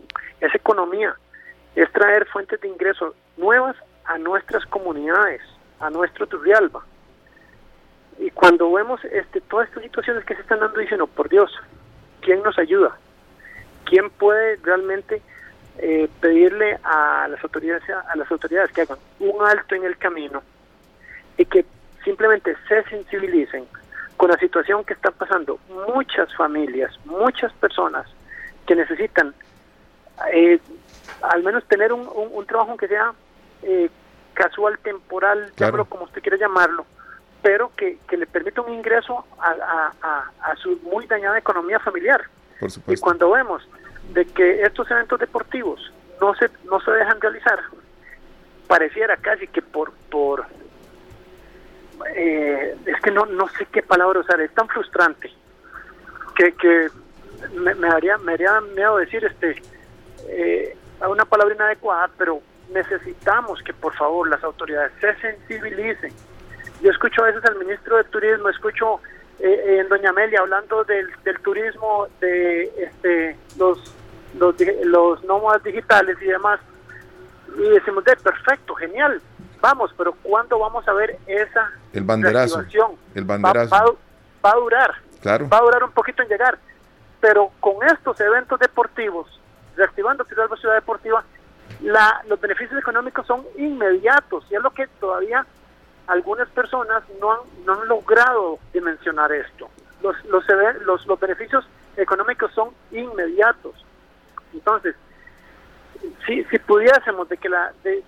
[0.40, 1.14] es economía,
[1.74, 5.42] es traer fuentes de ingresos nuevas a nuestras comunidades,
[5.80, 6.84] a nuestro Turrialba
[8.18, 11.52] y cuando vemos este, todas estas situaciones que se están dando, dicen, por Dios,
[12.20, 12.96] ¿quién nos ayuda?
[13.84, 15.22] ¿Quién puede realmente
[15.78, 20.42] eh, pedirle a las autoridades a las autoridades que hagan un alto en el camino
[21.36, 21.64] y que
[22.04, 23.64] simplemente se sensibilicen
[24.16, 25.60] con la situación que están pasando
[25.94, 28.06] muchas familias, muchas personas
[28.66, 29.32] que necesitan
[30.32, 30.58] eh,
[31.22, 33.12] al menos tener un, un, trabajo que sea
[33.62, 33.88] eh,
[34.34, 35.84] casual, temporal, claro.
[35.84, 36.84] como usted quiera llamarlo,
[37.42, 42.22] pero que, le permita un ingreso a, a, su muy dañada economía familiar.
[42.86, 43.66] y cuando vemos
[44.12, 47.60] de que estos eventos deportivos no se no se dejan realizar,
[48.66, 50.46] pareciera casi que por por
[52.14, 55.30] eh, es que no no sé qué palabra usar, es tan frustrante
[56.34, 56.88] que, que
[57.54, 59.62] me, me haría me haría miedo decir este
[60.28, 60.76] eh,
[61.08, 66.12] una palabra inadecuada, pero necesitamos que por favor las autoridades se sensibilicen
[66.80, 69.00] yo escucho a veces al ministro de Turismo, escucho
[69.40, 73.94] eh, en Doña Amelia hablando del, del turismo, de este, los,
[74.38, 76.60] los, los nómadas digitales y demás,
[77.56, 79.20] y decimos, de perfecto, genial,
[79.60, 82.64] vamos, pero ¿cuándo vamos a ver esa el banderazo,
[83.14, 83.98] El banderazo.
[84.44, 84.94] Va, a durar.
[85.20, 85.48] Claro.
[85.48, 86.58] Va a durar un poquito en llegar.
[87.20, 89.40] Pero con estos eventos deportivos,
[89.76, 91.24] reactivando Turrialba Ciudad Deportiva,
[91.80, 95.44] la, los beneficios económicos son inmediatos y es lo que todavía
[96.08, 99.68] algunas personas no han, no han logrado dimensionar esto.
[100.02, 100.44] Los, los,
[100.84, 101.66] los, los beneficios
[101.96, 103.74] económicos son inmediatos.
[104.52, 104.94] Entonces,
[106.26, 108.02] si, si pudiésemos de que la de,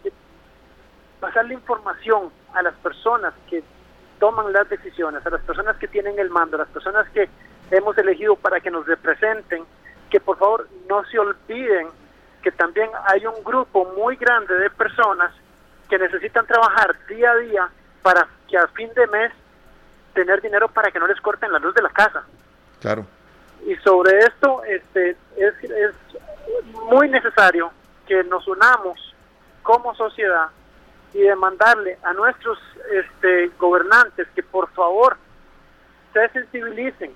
[1.21, 3.63] pasar la información a las personas que
[4.19, 7.29] toman las decisiones, a las personas que tienen el mando, a las personas que
[7.71, 9.65] hemos elegido para que nos representen,
[10.09, 11.89] que por favor no se olviden
[12.43, 15.33] que también hay un grupo muy grande de personas
[15.91, 17.71] que necesitan trabajar día a día
[18.03, 19.33] para que a fin de mes
[20.15, 22.25] tener dinero para que no les corten la luz de la casa.
[22.81, 23.07] Claro.
[23.67, 25.95] Y sobre esto este, es, es
[26.91, 27.71] muy necesario
[28.07, 29.15] que nos unamos
[29.63, 30.49] como sociedad
[31.13, 32.59] y demandarle a nuestros
[32.93, 35.17] este, gobernantes que por favor
[36.13, 37.13] se sensibilicen.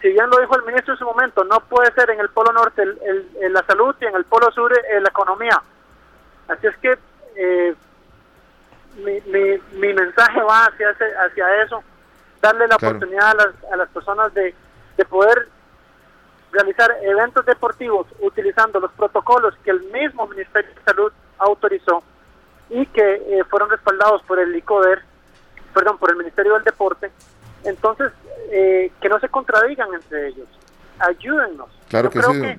[0.00, 2.52] Si bien lo dijo el ministro en su momento, no puede ser en el Polo
[2.52, 5.60] Norte el, la salud y en el Polo Sur la economía.
[6.48, 6.98] Así es que
[7.36, 7.74] eh,
[8.98, 11.82] mi, mi, mi, mensaje va hacia, hacia eso,
[12.40, 14.54] darle la oportunidad a las, a las personas de,
[14.96, 15.48] de poder
[16.52, 22.02] realizar eventos deportivos utilizando los protocolos que el mismo Ministerio de Salud autorizó
[22.70, 25.02] y que eh, fueron respaldados por el ICODER,
[25.74, 27.10] perdón, por el Ministerio del Deporte,
[27.64, 28.12] entonces
[28.50, 30.48] eh, que no se contradigan entre ellos.
[30.98, 31.68] Ayúdennos.
[31.88, 32.40] Claro que creo sí.
[32.40, 32.58] que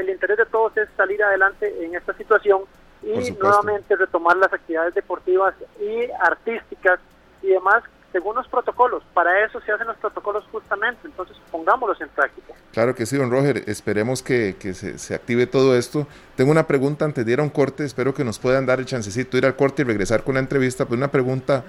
[0.00, 2.62] el interés de todos es salir adelante en esta situación
[3.04, 7.00] y nuevamente retomar las actividades deportivas y artísticas
[7.42, 7.82] y demás
[8.14, 9.02] según los protocolos.
[9.12, 12.54] Para eso se hacen los protocolos justamente, entonces pongámoslos en práctica.
[12.72, 13.64] Claro que sí, don Roger.
[13.66, 16.06] Esperemos que, se, active todo esto.
[16.36, 17.84] Tengo una pregunta antes de ir a un corte.
[17.84, 20.40] Espero que nos puedan dar el chancecito de ir al corte y regresar con la
[20.40, 20.86] entrevista.
[20.86, 21.64] Pues una pregunta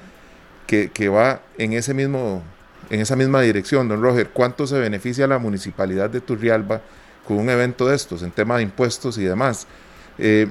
[0.67, 2.43] que, va en, ese mismo,
[2.91, 4.29] en esa misma dirección, don Roger.
[4.29, 6.81] ¿Cuánto se beneficia la municipalidad de Turrialba
[7.27, 9.65] con un evento de estos en tema de impuestos y demás?
[10.19, 10.47] Eh,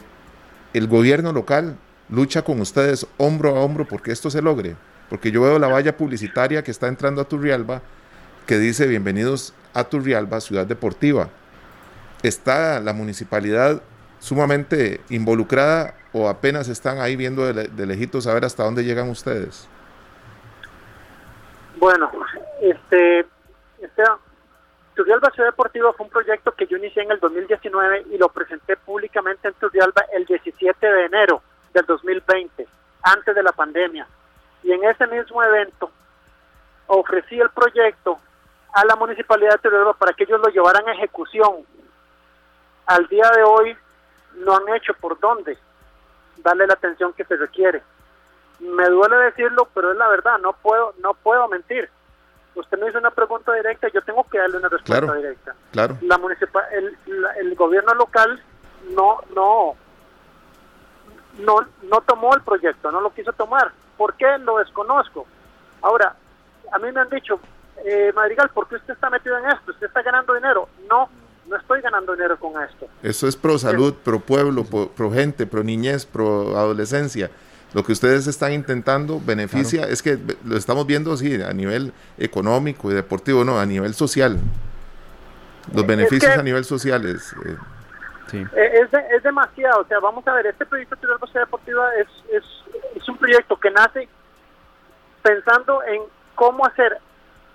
[0.74, 1.76] ¿El gobierno local
[2.08, 4.74] lucha con ustedes hombro a hombro porque esto se logre?
[5.08, 7.80] Porque yo veo la valla publicitaria que está entrando a Turrialba
[8.44, 11.28] que dice bienvenidos a Turrialba, ciudad deportiva.
[12.24, 13.82] ¿Está la municipalidad
[14.18, 19.08] sumamente involucrada o apenas están ahí viendo de, de lejitos a ver hasta dónde llegan
[19.08, 19.68] ustedes?
[21.78, 22.10] Bueno,
[22.60, 23.26] este
[24.94, 28.76] Turrialba Ciudad Deportiva fue un proyecto que yo inicié en el 2019 y lo presenté
[28.76, 32.66] públicamente en Turrialba el 17 de enero del 2020,
[33.02, 34.07] antes de la pandemia
[34.64, 35.90] y en ese mismo evento
[36.87, 38.18] ofrecí el proyecto
[38.72, 41.64] a la Municipalidad de Turrialba para que ellos lo llevaran a ejecución.
[42.87, 43.76] Al día de hoy
[44.37, 45.57] no han hecho por dónde
[46.38, 47.83] darle la atención que se requiere.
[48.59, 51.88] Me duele decirlo, pero es la verdad, no puedo no puedo mentir.
[52.55, 55.55] Usted me hizo una pregunta directa, yo tengo que darle una respuesta directa.
[55.73, 55.99] Claro.
[56.03, 56.97] La municipal, el,
[57.40, 58.40] el gobierno local
[58.95, 59.77] no no
[61.38, 64.27] no no tomó el proyecto, no lo quiso tomar ¿Por qué?
[64.38, 65.27] Lo desconozco.
[65.83, 66.17] Ahora,
[66.73, 67.38] a mí me han dicho,
[67.85, 69.71] eh, Madrigal, ¿por qué usted está metido en esto?
[69.71, 70.69] ¿Usted está ganando dinero?
[70.88, 71.09] No,
[71.47, 72.87] no estoy ganando dinero con esto.
[73.03, 77.31] Eso es pro salud, pro pueblo, pro, gente, pro niñez, pro adolescencia.
[77.74, 82.90] Lo que ustedes están intentando beneficia, es que lo estamos viendo sí, a nivel económico
[82.90, 84.38] y deportivo, no, a nivel social.
[85.74, 87.34] Los beneficios a nivel social es...
[87.44, 87.56] Eh,
[88.32, 92.44] eh, es, demasiado, o sea, vamos a ver, este proyecto de la deportiva es, es
[92.94, 94.08] es un proyecto que nace
[95.22, 96.02] pensando en
[96.34, 96.98] cómo hacer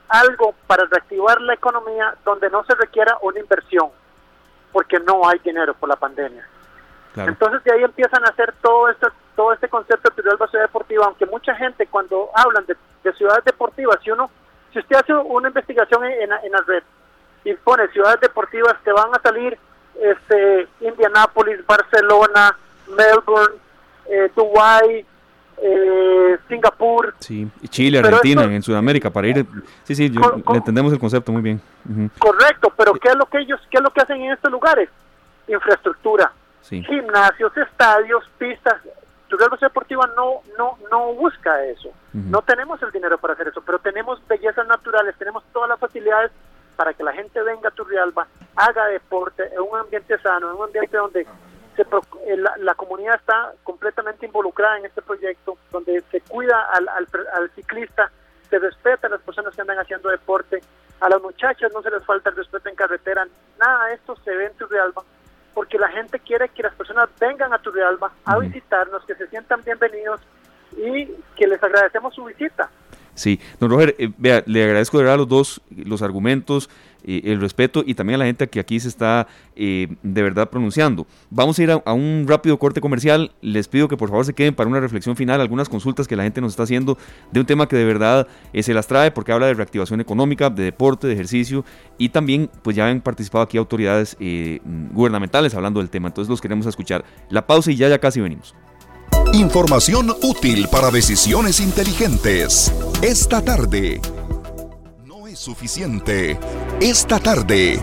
[0.08, 3.89] algo para reactivar la economía donde no se requiera una inversión,
[4.71, 6.47] porque no hay dinero por la pandemia.
[7.15, 9.08] Entonces de ahí empiezan a hacer todo este,
[9.39, 12.75] todo este concepto de ciudad deportiva, aunque mucha gente cuando hablan de,
[13.13, 14.30] ciudades deportivas, si uno,
[14.73, 16.84] si usted hace una investigación en, en, la red
[17.45, 19.58] y pone ciudades deportivas, te van a salir
[19.97, 22.58] este Indianápolis, Barcelona,
[22.89, 23.56] Melbourne,
[24.10, 25.06] eh, Dubái,
[25.62, 27.15] eh, Singapur.
[27.19, 29.45] Sí, y Chile, Argentina, en Sudamérica, para ir...
[29.84, 31.62] Sí, sí, le entendemos el concepto muy bien.
[32.19, 34.89] Correcto, pero ¿qué es lo que ellos, qué es lo que hacen en estos lugares?
[35.47, 36.30] Infraestructura,
[36.62, 38.75] gimnasios, estadios, pistas.
[39.30, 41.89] Turrialba Deportiva no, no, no busca eso.
[42.13, 46.32] No tenemos el dinero para hacer eso, pero tenemos bellezas naturales, tenemos todas las facilidades
[46.76, 50.63] para que la gente venga a Turrialba, haga deporte en un ambiente sano, en un
[50.63, 51.28] ambiente donde
[51.78, 58.12] eh, la, comunidad está completamente involucrada en este proyecto, donde se cuida al, al, ciclista,
[58.50, 60.62] se respeta a las personas que andan haciendo deporte,
[61.00, 63.28] a las muchachas no se les falta el respeto en carretera,
[63.60, 65.04] nada de esto se ve en Turrialba
[65.60, 69.62] porque la gente quiere que las personas vengan a Turrialba a visitarnos, que se sientan
[69.65, 70.22] bienvenidos
[70.72, 72.69] y que les agradecemos su visita.
[73.13, 76.69] Sí, don Roger, eh, vea, le agradezco de verdad los dos los argumentos,
[77.04, 80.50] eh, el respeto y también a la gente que aquí se está eh, de verdad
[80.50, 81.08] pronunciando.
[81.30, 83.32] Vamos a ir a, un rápido corte comercial.
[83.42, 86.24] Les pido que por favor se queden para una reflexión final, algunas consultas que la
[86.24, 86.98] gente nos está haciendo
[87.32, 90.64] de un tema que de verdad se las trae porque habla de reactivación económica, de
[90.64, 91.66] deporte, de ejercicio
[91.98, 94.18] y también pues ya han participado aquí autoridades
[94.92, 96.08] gubernamentales hablando del tema.
[96.08, 97.04] Entonces los queremos escuchar.
[97.30, 98.56] La pausa y ya ya casi venimos.
[99.34, 102.74] Información útil para decisiones inteligentes.
[103.02, 104.02] Esta tarde.
[105.39, 106.38] Suficiente.
[106.82, 107.82] Esta tarde.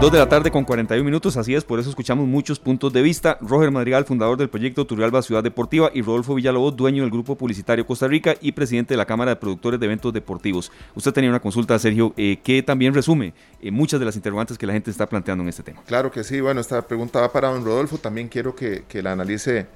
[0.00, 3.02] Dos de la tarde con 41 minutos, así es, por eso escuchamos muchos puntos de
[3.02, 3.36] vista.
[3.40, 7.84] Roger Madrigal, fundador del proyecto Turrialba Ciudad Deportiva, y Rodolfo Villalobos, dueño del Grupo Publicitario
[7.84, 10.70] Costa Rica y presidente de la Cámara de Productores de Eventos Deportivos.
[10.94, 14.68] Usted tenía una consulta, Sergio, eh, que también resume eh, muchas de las interrogantes que
[14.68, 15.82] la gente está planteando en este tema.
[15.84, 19.66] Claro que sí, bueno, esta pregunta va para don Rodolfo, también quiero que, la analice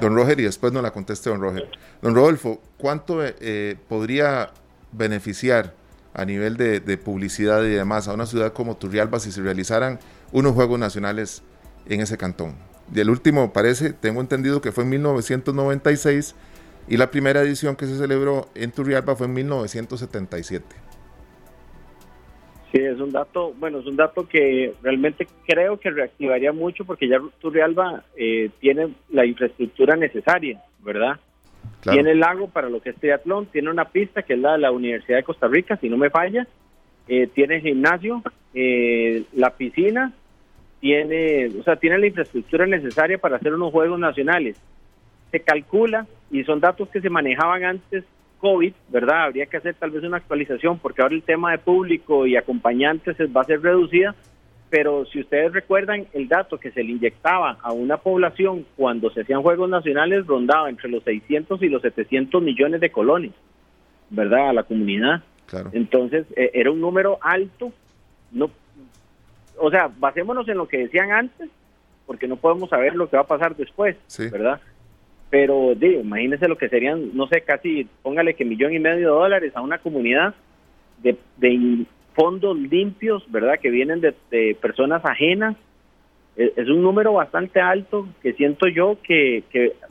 [0.00, 1.68] don Roger y después nos la conteste don Roger.
[2.00, 4.52] Don Rodolfo, ¿cuánto eh, podría
[4.96, 5.74] beneficiar
[6.14, 9.98] a nivel de, publicidad y demás a una ciudad como Turrialba si se realizaran
[10.32, 11.42] unos Juegos Nacionales
[11.86, 12.54] en ese cantón.
[12.94, 16.36] Y el último parece, tengo entendido que fue en 1996
[16.86, 20.64] y la primera edición que se celebró en Turrialba fue en 1977.
[22.70, 27.08] Sí, es un dato, bueno, es un dato que realmente creo que reactivaría mucho porque
[27.08, 31.18] ya Turrialba eh, tiene la infraestructura necesaria, ¿verdad?
[31.90, 34.58] Tiene el lago para lo que es triatlón, tiene una pista que es la de
[34.58, 36.46] la Universidad de Costa Rica, si no me falla,
[37.08, 38.22] eh, tiene gimnasio,
[38.54, 40.12] eh, la piscina,
[40.80, 44.56] tiene, o sea, tiene la infraestructura necesaria para hacer unos juegos nacionales.
[45.30, 48.04] Se calcula, y son datos que se manejaban antes
[48.38, 49.24] COVID, ¿verdad?
[49.24, 53.16] Habría que hacer tal vez una actualización porque ahora el tema de público y acompañantes
[53.34, 54.14] va a ser reducida,
[54.74, 59.20] pero si ustedes recuerdan, el dato que se le inyectaba a una población cuando se
[59.20, 63.30] hacían Juegos Nacionales rondaba entre los 600 y los 700 millones de colones,
[64.10, 64.48] ¿verdad?
[64.48, 65.22] A la comunidad.
[65.46, 65.70] Claro.
[65.74, 67.72] Entonces, e, era un número alto.
[68.32, 68.50] no
[69.58, 71.48] O sea, basémonos en lo que decían antes,
[72.04, 73.96] porque no podemos saber lo que va a pasar después,
[74.32, 74.60] ¿verdad?
[75.30, 79.20] Pero digo, imagínense lo que serían, no sé, casi, póngale que millón y medio de
[79.20, 80.34] dólares a una comunidad
[81.00, 83.58] de, de fondos limpios, ¿verdad?
[83.60, 85.56] Que vienen de, personas ajenas.
[86.36, 89.44] E, es, un número bastante alto que siento yo que,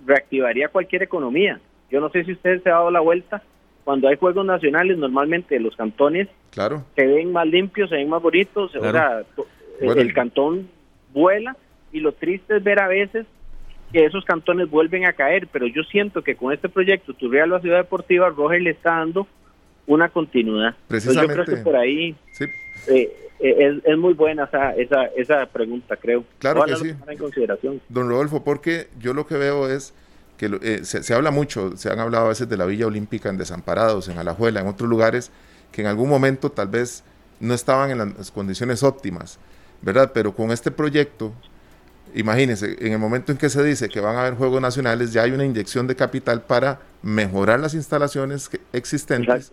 [0.05, 1.59] reactivaría cualquier economía.
[1.91, 3.41] Yo no sé si ustedes se han dado la vuelta.
[3.83, 6.85] Cuando hay juegos nacionales, normalmente los cantones claro.
[6.95, 8.73] se ven más limpios, se ven más bonitos.
[8.75, 9.23] O sea,
[9.79, 10.69] el cantón
[11.13, 11.57] vuela
[11.91, 13.25] y lo triste es ver a veces
[13.91, 15.47] que esos cantones vuelven a caer.
[15.51, 19.27] Pero yo siento que con este proyecto, Turrial la Ciudad Deportiva, Roger le está dando
[19.87, 20.75] una continuidad.
[20.87, 21.35] Precisamente.
[21.35, 22.15] yo creo que por ahí
[22.87, 26.23] eh, eh, es, muy buena esa, esa, esa pregunta, creo.
[26.39, 26.93] Claro que sí.
[27.07, 27.81] En consideración.
[27.89, 29.93] Don Rodolfo, porque yo lo que veo es
[30.37, 33.37] que eh, se, habla mucho, se han hablado a veces de la Villa Olímpica en
[33.37, 35.31] Desamparados, en Alajuela, en otros lugares
[35.71, 37.03] que en algún momento tal vez
[37.39, 39.39] no estaban en las condiciones óptimas,
[39.81, 40.11] ¿verdad?
[40.13, 41.33] Pero con este proyecto,
[42.13, 45.23] imagínense, en el momento en que se dice que van a haber Juegos Nacionales, ya
[45.23, 49.51] hay una inyección de capital para mejorar las instalaciones existentes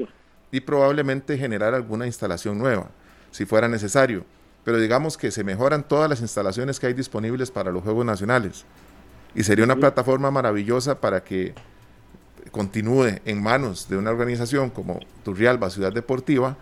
[0.53, 2.89] y probablemente generar alguna instalación nueva,
[3.31, 4.25] si fuera necesario.
[4.65, 8.65] Pero digamos que se mejoran todas las instalaciones que hay disponibles para los Juegos Nacionales.
[9.35, 11.55] Y sería una plataforma maravillosa para que
[12.51, 16.57] continúe en manos de una organización como Turrialba Ciudad Deportiva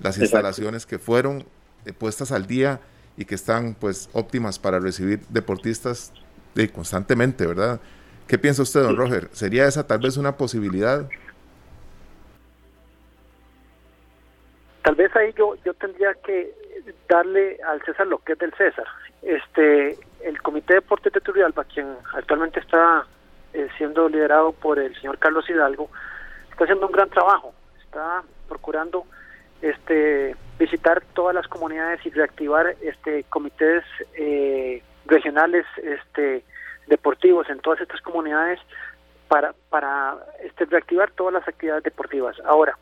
[0.00, 1.44] las instalaciones que fueron
[1.84, 2.80] eh, puestas al día
[3.16, 6.12] y que están pues óptimas para recibir deportistas
[6.54, 7.80] de, constantemente, ¿verdad?
[8.26, 9.28] ¿Qué piensa usted, don Roger?
[9.32, 11.08] ¿Sería esa tal vez una posibilidad?
[14.84, 16.52] Tal vez ahí yo yo tendría que
[17.08, 18.86] darle al César lo que es del César.
[19.22, 23.06] Este, el Comité de Deportes de Turrialba, quien actualmente está
[23.54, 25.88] eh, siendo liderado por el señor Carlos Hidalgo,
[26.50, 27.54] está haciendo un gran trabajo.
[27.82, 29.06] Está procurando
[29.62, 33.82] este visitar todas las comunidades y reactivar este comités
[34.14, 36.44] eh, regionales este
[36.86, 38.60] deportivos en todas estas comunidades
[39.28, 42.36] para para este reactivar todas las actividades deportivas.
[42.44, 42.76] Ahora,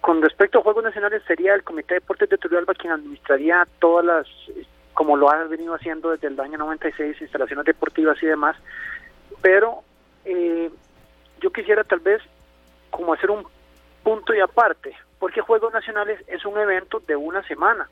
[0.00, 4.04] con respecto a Juegos Nacionales, sería el Comité de Deportes de Turrialba quien administraría todas
[4.04, 4.26] las,
[4.94, 8.56] como lo ha venido haciendo desde el año 96, instalaciones deportivas y demás.
[9.40, 9.82] Pero
[10.24, 10.70] eh,
[11.40, 12.22] yo quisiera tal vez
[12.90, 13.46] como hacer un
[14.02, 17.88] punto y aparte, porque Juegos Nacionales es un evento de una semana,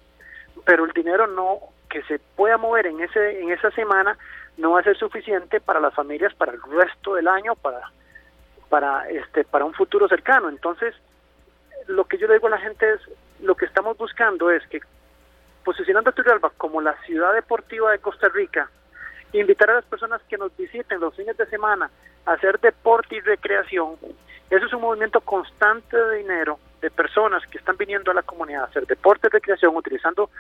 [0.64, 4.16] pero el dinero no que se pueda mover en ese en esa semana
[4.56, 7.80] no va a ser suficiente para las familias para el resto del año, para
[8.68, 10.48] para este para un futuro cercano.
[10.48, 10.94] Entonces,
[11.90, 13.00] lo que yo le digo a la gente es,
[13.40, 14.80] lo que estamos buscando es que
[15.64, 18.70] posicionando a Turrialba como la ciudad deportiva de Costa Rica,
[19.32, 21.90] invitar a las personas que nos visiten los fines de semana
[22.26, 23.96] a hacer deporte y recreación,
[24.50, 28.62] eso es un movimiento constante de dinero de personas que están viniendo a la comunidad
[28.62, 30.30] a hacer deporte y recreación utilizando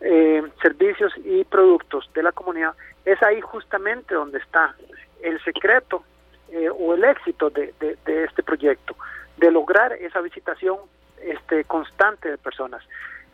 [0.00, 4.74] eh, servicios y productos de la comunidad, es ahí justamente donde está
[5.22, 6.04] el secreto
[6.50, 8.94] eh, o el éxito de, de, este proyecto,
[9.36, 10.78] de lograr esa visitación
[11.22, 12.82] este, constante de personas.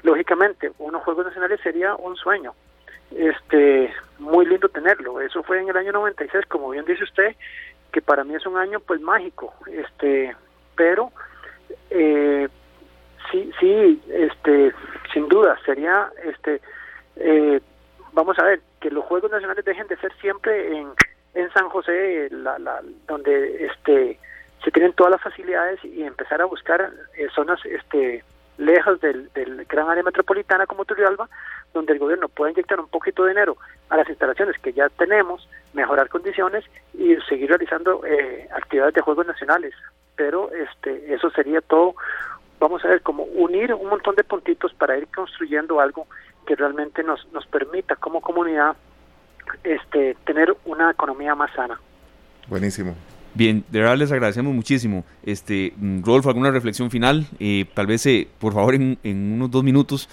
[0.03, 2.55] Lógicamente, unos Juegos Nacionales sería un sueño,
[3.11, 5.21] este muy lindo tenerlo.
[5.21, 7.37] Eso fue en el año 96, como bien dice usted,
[7.93, 10.35] que para mí es un año pues mágico, este,
[10.75, 11.13] pero
[11.91, 12.49] eh,
[13.31, 14.73] sí, sí, este,
[15.13, 16.61] sin duda sería, este,
[17.17, 17.61] eh,
[18.13, 20.89] vamos a ver, que los Juegos Nacionales dejen de ser siempre en,
[21.35, 24.19] en San José, la, la, donde este
[24.65, 28.25] se tienen todas las facilidades y empezar a buscar eh, zonas este
[28.59, 31.29] lejos del, del gran área metropolitana como Turrialba,
[31.73, 33.57] donde el gobierno puede inyectar un poquito de dinero
[33.89, 39.27] a las instalaciones que ya tenemos, mejorar condiciones y seguir realizando eh, actividades de juegos
[39.27, 39.75] nacionales.
[40.17, 41.95] Pero este eso sería todo,
[42.61, 46.07] vamos a ver, como unir un montón de puntitos para ir construyendo algo
[46.47, 48.77] que realmente nos, nos permita como comunidad
[49.65, 51.81] este tener una economía más sana.
[52.49, 52.95] Buenísimo.
[53.35, 55.05] Bien, de verdad les agradecemos muchísimo.
[55.23, 59.65] Este, mm, Rolfo, alguna reflexión final, eh, tal vez eh, por favor en, unos dos
[59.65, 60.09] minutos,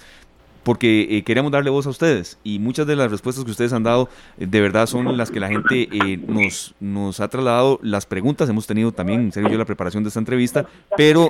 [0.62, 3.82] porque eh, queremos darle voz a ustedes y muchas de las respuestas que ustedes han
[3.82, 4.08] dado
[4.38, 8.48] eh, de verdad son las que la gente eh, nos, nos ha trasladado las preguntas.
[8.48, 10.66] Hemos tenido también, en serio, yo la preparación de esta entrevista,
[10.96, 11.28] pero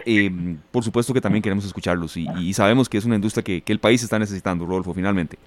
[0.70, 3.78] por supuesto que también queremos escucharlos y, sabemos que es una industria que, que, el
[3.78, 5.38] país está necesitando, Rodolfo, finalmente.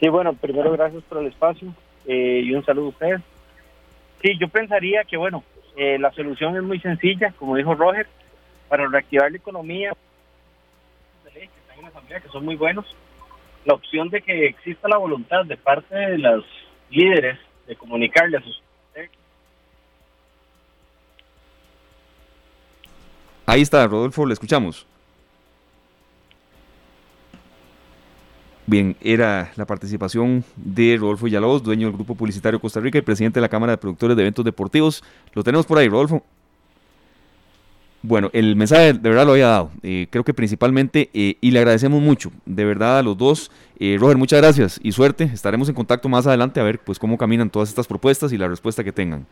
[0.00, 1.72] Sí, bueno, primero gracias por el espacio
[2.06, 3.20] y un saludo a ustedes.
[4.22, 5.44] Sí, yo pensaría que, bueno,
[5.76, 8.06] la solución es muy sencilla, como dijo Roger,
[8.68, 9.92] para reactivar la economía,
[12.08, 12.86] que son muy buenos,
[13.64, 16.44] la opción de que exista la voluntad de parte de los
[16.90, 18.62] líderes de comunicarle a sus...
[23.46, 24.86] Ahí está, Rodolfo, le escuchamos.
[28.68, 33.38] Bien, era la participación de Rodolfo Villalobos, dueño del Grupo Publicitario Costa Rica y presidente
[33.38, 35.02] de la Cámara de Productores de Eventos Deportivos.
[35.32, 36.22] Lo tenemos por ahí, Rodolfo.
[38.02, 41.60] Bueno, el mensaje de verdad lo había dado, eh, creo que principalmente, eh, y le
[41.60, 43.50] agradecemos mucho, de verdad a los dos.
[43.80, 47.16] Eh, Roger, muchas gracias y suerte, estaremos en contacto más adelante a ver pues cómo
[47.16, 49.24] caminan todas estas propuestas y la respuesta que tengan.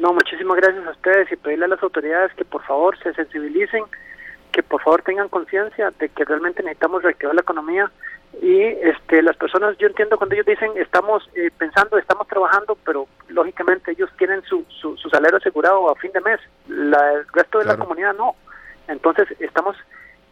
[0.00, 3.84] No, muchísimas gracias a ustedes y pedirle a las autoridades que por favor se sensibilicen,
[4.50, 7.92] que por favor tengan conciencia de que realmente necesitamos reactivar la economía
[8.40, 13.08] y este las personas yo entiendo cuando ellos dicen estamos eh, pensando estamos trabajando pero
[13.28, 17.64] lógicamente ellos tienen su, su, salario asegurado a fin de mes la, el resto de
[17.64, 18.36] la comunidad no.
[18.86, 19.76] Entonces estamos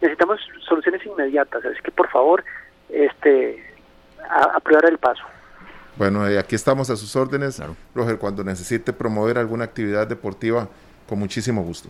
[0.00, 2.44] necesitamos soluciones inmediatas es que por favor
[2.88, 3.64] este
[4.30, 5.22] a, el paso.
[5.96, 7.60] Bueno aquí estamos a sus órdenes.
[7.94, 10.68] Roger cuando necesite promover alguna actividad deportiva
[11.08, 11.88] con muchísimo gusto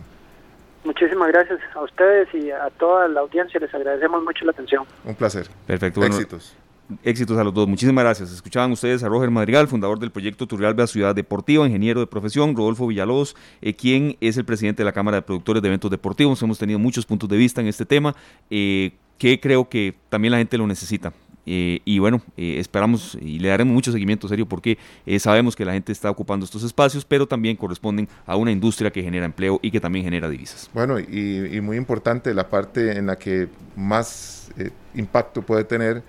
[0.83, 3.59] Muchísimas gracias a ustedes y a toda la audiencia.
[3.59, 4.85] Les agradecemos mucho la atención.
[5.03, 5.47] Un placer.
[5.67, 6.03] Perfecto.
[6.03, 6.55] éxitos.
[7.03, 7.67] Éxitos a los dos.
[7.67, 8.31] Muchísimas gracias.
[8.31, 12.87] Escuchaban ustedes a Roger Madrigal, fundador del proyecto Turrialba Ciudad Deportiva, ingeniero de profesión, Rodolfo
[12.87, 16.41] Villalobos, eh, quien es el presidente de la Cámara de Productores de Eventos Deportivos.
[16.41, 18.15] Hemos tenido muchos puntos de vista en este tema,
[18.49, 21.13] eh, que creo que también la gente lo necesita.
[21.45, 25.65] Eh, y bueno, eh, esperamos y le daremos mucho seguimiento serio porque eh, sabemos que
[25.65, 29.59] la gente está ocupando estos espacios, pero también corresponden a una industria que genera empleo
[29.61, 30.69] y que también genera divisas.
[30.73, 34.51] Bueno, y, muy importante la parte en la que más
[34.93, 36.03] impacto puede tener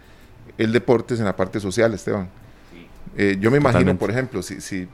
[0.58, 2.28] el deporte es en la parte social, Esteban.
[3.38, 4.86] yo me imagino, por ejemplo, si, si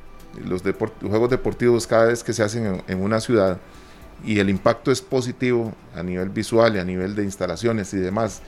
[0.44, 3.58] los, juegos deportivos cada vez que se hacen en, en una ciudad
[4.24, 8.42] y el impacto es positivo a nivel visual y a nivel de instalaciones y demás,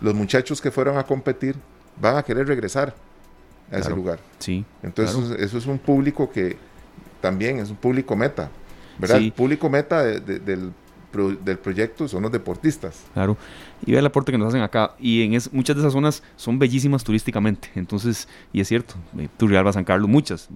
[0.00, 1.56] los muchachos que fueron a competir
[2.00, 2.94] van a querer regresar
[3.70, 4.18] a ese lugar.
[4.38, 4.64] Sí.
[4.82, 6.56] Entonces eso es un público que
[7.20, 8.50] también es un público meta,
[8.98, 9.18] ¿verdad?
[9.18, 10.72] El público meta del,
[11.12, 13.02] del proyecto son los deportistas.
[13.14, 13.36] Claro.
[13.84, 14.94] Y ve el aporte que nos hacen acá.
[14.98, 17.70] Y en muchas de esas zonas son bellísimas turísticamente.
[17.74, 20.48] Entonces, y es cierto, eh, Turrialba, San Carlos, muchas.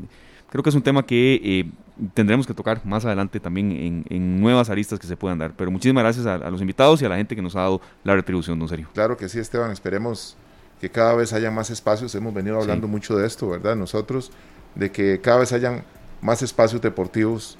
[0.50, 1.70] Creo que es un tema que eh,
[2.12, 5.52] tendremos que tocar más adelante también en, nuevas aristas que se puedan dar.
[5.56, 8.14] Pero muchísimas gracias a, los invitados y a la gente que nos ha dado la
[8.14, 8.88] retribución, don Serio.
[8.94, 9.70] Claro que sí, Esteban.
[9.70, 10.36] Esperemos
[10.80, 12.14] que cada vez haya más espacios.
[12.14, 13.76] Hemos venido hablando mucho de esto, ¿verdad?
[13.76, 14.32] Nosotros,
[14.74, 15.84] de que cada vez hayan
[16.20, 17.56] más espacios deportivos,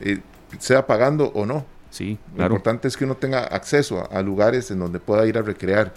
[0.00, 0.20] eh,
[0.58, 1.66] sea pagando o no.
[1.90, 5.42] Sí, Lo importante es que uno tenga acceso a, lugares en donde pueda ir a
[5.42, 5.94] recrear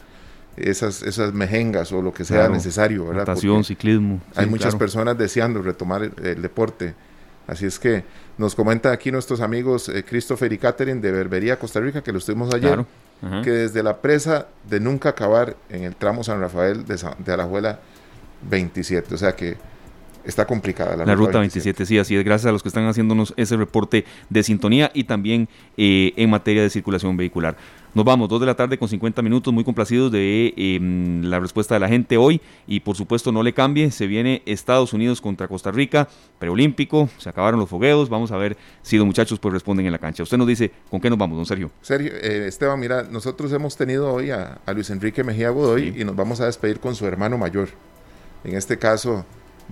[0.56, 3.28] esas, esas mejengas o lo que sea necesario, ¿verdad?
[3.28, 4.22] Natación, ciclismo.
[4.36, 6.94] hay muchas personas deseando retomar el deporte
[7.50, 8.04] Así es que
[8.38, 12.20] nos comenta aquí nuestros amigos eh, Christopher y Catherine de Berbería, Costa Rica, que lo
[12.20, 12.86] estuvimos ayer.
[13.44, 17.34] que desde la presa de nunca acabar en el tramo San Rafael de, San, de
[17.34, 17.80] Alajuela
[18.50, 19.16] 27.
[19.16, 19.58] O sea que
[20.30, 21.86] está complicada la, ruta, 27.
[21.86, 22.24] Sí, así es.
[22.24, 26.62] Gracias a los que están haciéndonos ese reporte de sintonía y también eh, en materia
[26.62, 27.58] de circulación vehicular.
[27.96, 31.74] Nos vamos, dos de la tarde con 50 minutos, muy complacidos de em, la respuesta
[31.74, 35.48] de la gente hoy y por supuesto no le cambie, se viene Estados Unidos contra
[35.48, 36.08] Costa Rica,
[36.38, 39.98] preolímpico, se acabaron los fogueos, vamos a ver si los muchachos pues responden en la
[39.98, 40.22] cancha.
[40.22, 41.72] Usted nos dice, ¿con qué nos vamos, don Sergio?
[41.82, 46.16] Sergio, eh, Esteban, mira, nosotros hemos tenido hoy a, Luis Enrique Mejía Godoy y nos
[46.16, 47.70] vamos a despedir con su hermano mayor,
[48.44, 49.26] en este caso,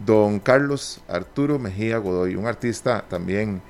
[0.06, 3.62] don Carlos Arturo Mejía Godoy, un artista también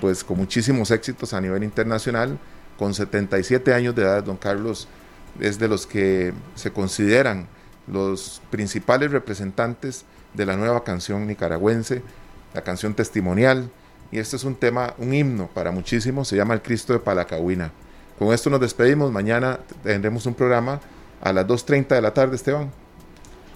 [0.00, 2.38] pues con muchísimos éxitos a nivel internacional,
[2.78, 4.88] con 77 años de edad, don Carlos
[5.40, 7.46] es de los que se consideran
[7.86, 10.04] los principales representantes
[10.34, 12.02] de la nueva canción nicaragüense,
[12.54, 13.70] la canción testimonial,
[14.10, 17.70] y este es un tema, un himno para muchísimos, se llama El Cristo de Palacahuina.
[18.18, 20.80] Con esto nos despedimos, mañana tendremos un programa
[21.22, 22.70] a las 2.30 de la tarde, Esteban.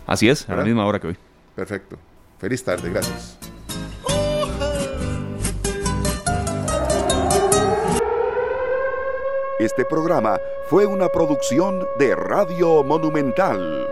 [0.06, 1.16] Así es, a la misma hora que hoy.
[1.54, 1.98] Perfecto.
[2.38, 3.38] Feliz tarde, gracias.
[9.58, 13.88] Este programa fue una producción de Radio Monumental.